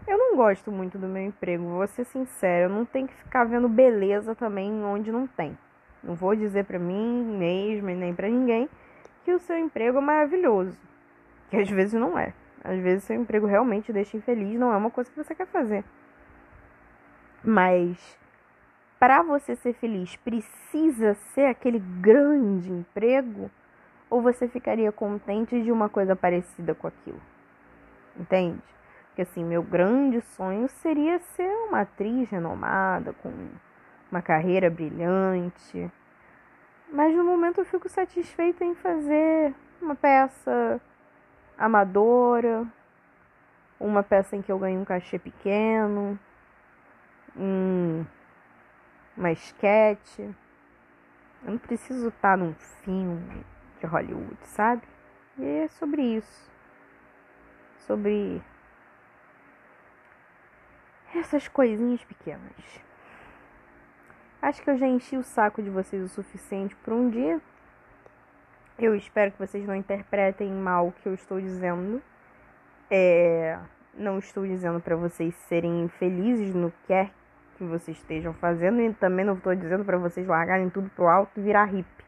Eu 0.08 0.18
não 0.18 0.36
gosto 0.36 0.72
muito 0.72 1.00
do 1.00 1.08
meu 1.08 1.24
emprego, 1.24 1.63
vou 1.63 1.88
ser 1.88 2.06
sincera, 2.06 2.65
eu 2.65 2.70
não 2.70 2.86
tenho 2.86 3.08
que 3.08 3.15
ficar 3.15 3.44
vendo 3.44 3.68
beleza 3.68 4.36
também 4.36 4.72
onde 4.84 5.12
não 5.12 5.26
tem. 5.26 5.58
Não 6.04 6.13
vou 6.13 6.36
dizer 6.36 6.65
para 6.65 6.78
mim 6.78 7.24
mesmo 7.38 7.89
e 7.89 7.96
nem 7.96 8.13
para 8.13 8.30
ninguém 8.30 8.70
que 9.24 9.34
o 9.34 9.39
seu 9.39 9.58
emprego 9.58 9.98
é 9.98 10.02
maravilhoso, 10.02 10.78
que 11.50 11.58
às 11.58 11.70
vezes 11.70 12.00
não 12.00 12.20
é. 12.20 12.34
Às 12.63 12.80
vezes 12.80 13.04
seu 13.06 13.15
emprego 13.15 13.48
realmente 13.48 13.91
deixa 13.91 14.15
infeliz, 14.15 14.60
não 14.60 14.72
é 14.72 14.78
uma 14.78 14.91
coisa 14.91 15.10
que 15.10 15.18
você 15.18 15.34
quer 15.34 15.48
fazer. 15.48 15.84
Mas 17.44 18.18
para 19.00 19.24
você 19.24 19.56
ser 19.56 19.74
feliz, 19.74 20.15
precisa 20.18 21.15
ser 21.34 21.48
aquele 21.48 21.80
grande 21.80 22.72
emprego 22.72 23.50
ou 24.10 24.22
você 24.22 24.48
ficaria 24.48 24.91
contente 24.91 25.62
de 25.63 25.72
uma 25.72 25.89
coisa 25.89 26.15
parecida 26.15 26.76
com 26.76 26.88
aquilo? 26.88 27.22
Entende? 28.20 28.75
Porque 29.15 29.21
assim, 29.21 29.45
meu 29.45 29.63
grande 29.63 30.19
sonho 30.19 30.67
seria 30.67 31.19
ser 31.19 31.47
uma 31.69 31.84
atriz 31.84 32.30
renomada, 32.30 33.13
com 33.13 33.32
uma 34.12 34.21
carreira 34.21 34.69
brilhante. 34.69 35.89
Mas 36.91 37.15
no 37.15 37.23
momento 37.23 37.62
eu 37.62 37.65
fico 37.65 37.88
satisfeita 37.88 38.65
em 38.65 38.75
fazer 38.75 39.56
uma 39.82 39.95
peça 39.95 40.82
amadora, 41.58 42.67
uma 43.80 44.04
peça 44.04 44.36
em 44.36 44.41
que 44.41 44.51
eu 44.51 44.60
ganho 44.60 44.82
um 44.82 44.86
cachê 44.86 45.17
pequeno, 45.17 46.19
um, 47.38 48.06
uma 49.15 49.32
esquete. 49.32 50.23
Eu 51.41 51.51
não 51.51 51.58
preciso 51.58 52.10
estar 52.10 52.38
num 52.38 52.54
filme 52.84 53.45
de 53.80 53.86
Hollywood, 53.86 54.39
sabe? 54.41 54.82
E 55.38 55.45
é 55.45 55.67
sobre 55.69 56.01
isso. 56.01 56.51
Sobre 57.88 58.43
essas 61.19 61.47
coisinhas 61.47 62.04
pequenas. 62.04 62.54
Acho 64.41 64.62
que 64.62 64.69
eu 64.69 64.78
já 64.78 64.88
enchi 64.88 65.17
o 65.17 65.23
saco 65.23 65.62
de 65.62 65.69
vocês 65.69 66.04
o 66.04 66.08
suficiente 66.08 66.75
por 66.78 66.93
um 66.93 67.10
dia. 67.10 67.41
Eu 68.78 68.93
espero 68.95 69.32
que 69.32 69.39
vocês 69.39 69.65
não 69.65 69.75
interpretem 69.75 70.51
mal 70.51 70.88
o 70.88 70.91
que 70.91 71.08
eu 71.08 71.13
estou 71.13 71.39
dizendo. 71.39 72.01
É, 72.91 73.58
não 73.93 74.19
estou 74.19 74.45
dizendo 74.45 74.80
para 74.80 74.95
vocês 74.95 75.34
serem 75.47 75.88
felizes 75.97 76.54
no 76.54 76.71
que 76.86 77.10
que 77.58 77.63
vocês 77.63 77.97
estejam 77.97 78.34
fazendo 78.34 78.82
e 78.82 78.93
também 78.93 79.25
não 79.25 79.36
estou 79.36 79.56
dizendo 79.56 79.86
para 79.86 79.97
vocês 79.97 80.28
largarem 80.28 80.69
tudo 80.69 80.89
pro 80.89 81.08
alto 81.08 81.39
e 81.39 81.41
virar 81.41 81.65
hippie. 81.65 82.06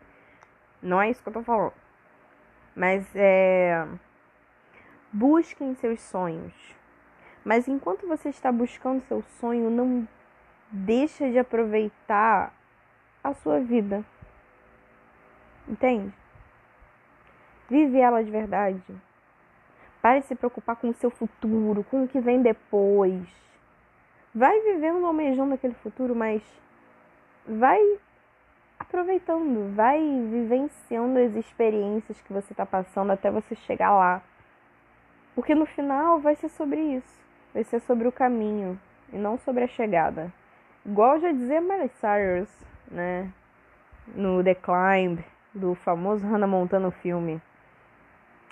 Não 0.81 1.01
é 1.01 1.09
isso 1.09 1.23
que 1.23 1.29
eu 1.29 1.33
tô 1.33 1.41
falando. 1.41 1.73
Mas 2.75 3.09
é 3.15 3.87
busquem 5.11 5.73
seus 5.75 6.01
sonhos. 6.01 6.76
Mas 7.47 7.65
enquanto 7.65 8.05
você 8.05 8.27
está 8.27 8.51
buscando 8.51 9.01
seu 9.03 9.23
sonho, 9.39 9.69
não 9.69 10.05
deixa 10.69 11.31
de 11.31 11.39
aproveitar 11.39 12.53
a 13.23 13.33
sua 13.35 13.61
vida. 13.61 14.03
Entende? 15.65 16.13
Vive 17.69 17.99
ela 18.01 18.21
de 18.21 18.29
verdade. 18.29 18.83
Pare 20.01 20.19
de 20.19 20.25
se 20.25 20.35
preocupar 20.35 20.75
com 20.75 20.89
o 20.89 20.93
seu 20.95 21.09
futuro, 21.09 21.85
com 21.85 22.03
o 22.03 22.07
que 22.09 22.19
vem 22.19 22.41
depois. 22.41 23.25
Vai 24.35 24.59
vivendo, 24.59 25.05
almejando 25.05 25.53
aquele 25.53 25.75
futuro, 25.75 26.13
mas 26.13 26.43
vai 27.47 27.79
aproveitando, 28.77 29.73
vai 29.73 30.01
vivenciando 30.01 31.17
as 31.17 31.33
experiências 31.33 32.19
que 32.19 32.33
você 32.33 32.51
está 32.51 32.65
passando 32.65 33.11
até 33.11 33.31
você 33.31 33.55
chegar 33.55 33.97
lá. 33.97 34.21
Porque 35.33 35.55
no 35.55 35.65
final 35.65 36.19
vai 36.19 36.35
ser 36.35 36.49
sobre 36.49 36.81
isso. 36.81 37.26
Vai 37.57 37.63
ser 37.63 37.79
sobre 37.79 38.07
o 38.07 38.11
caminho 38.11 38.79
e 39.11 39.17
não 39.17 39.35
sobre 39.35 39.63
a 39.63 39.67
chegada. 39.67 40.31
Igual 40.85 41.19
já 41.19 41.31
dizia 41.31 41.59
Miley 41.59 41.89
Cyrus, 41.89 42.49
né? 42.87 43.33
No 44.13 44.43
The 44.43 44.53
Climb, 44.53 45.25
do 45.55 45.73
famoso 45.73 46.23
Hannah 46.23 46.45
Montana 46.45 46.91
filme. 46.91 47.41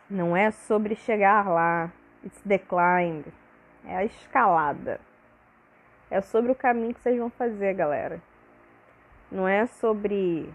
Não 0.10 0.36
é 0.36 0.50
sobre 0.50 0.96
chegar 0.96 1.48
lá, 1.48 1.92
it's 2.24 2.42
the 2.48 2.58
climb. 2.58 3.26
É 3.86 3.96
a 3.96 4.04
escalada. 4.04 5.00
É 6.10 6.20
sobre 6.20 6.52
o 6.52 6.56
caminho 6.56 6.96
que 6.96 7.02
vocês 7.02 7.20
vão 7.20 7.30
fazer, 7.30 7.76
galera. 7.76 8.20
Não 9.32 9.48
é 9.48 9.68
sobre 9.68 10.52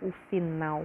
o 0.00 0.10
final. 0.30 0.82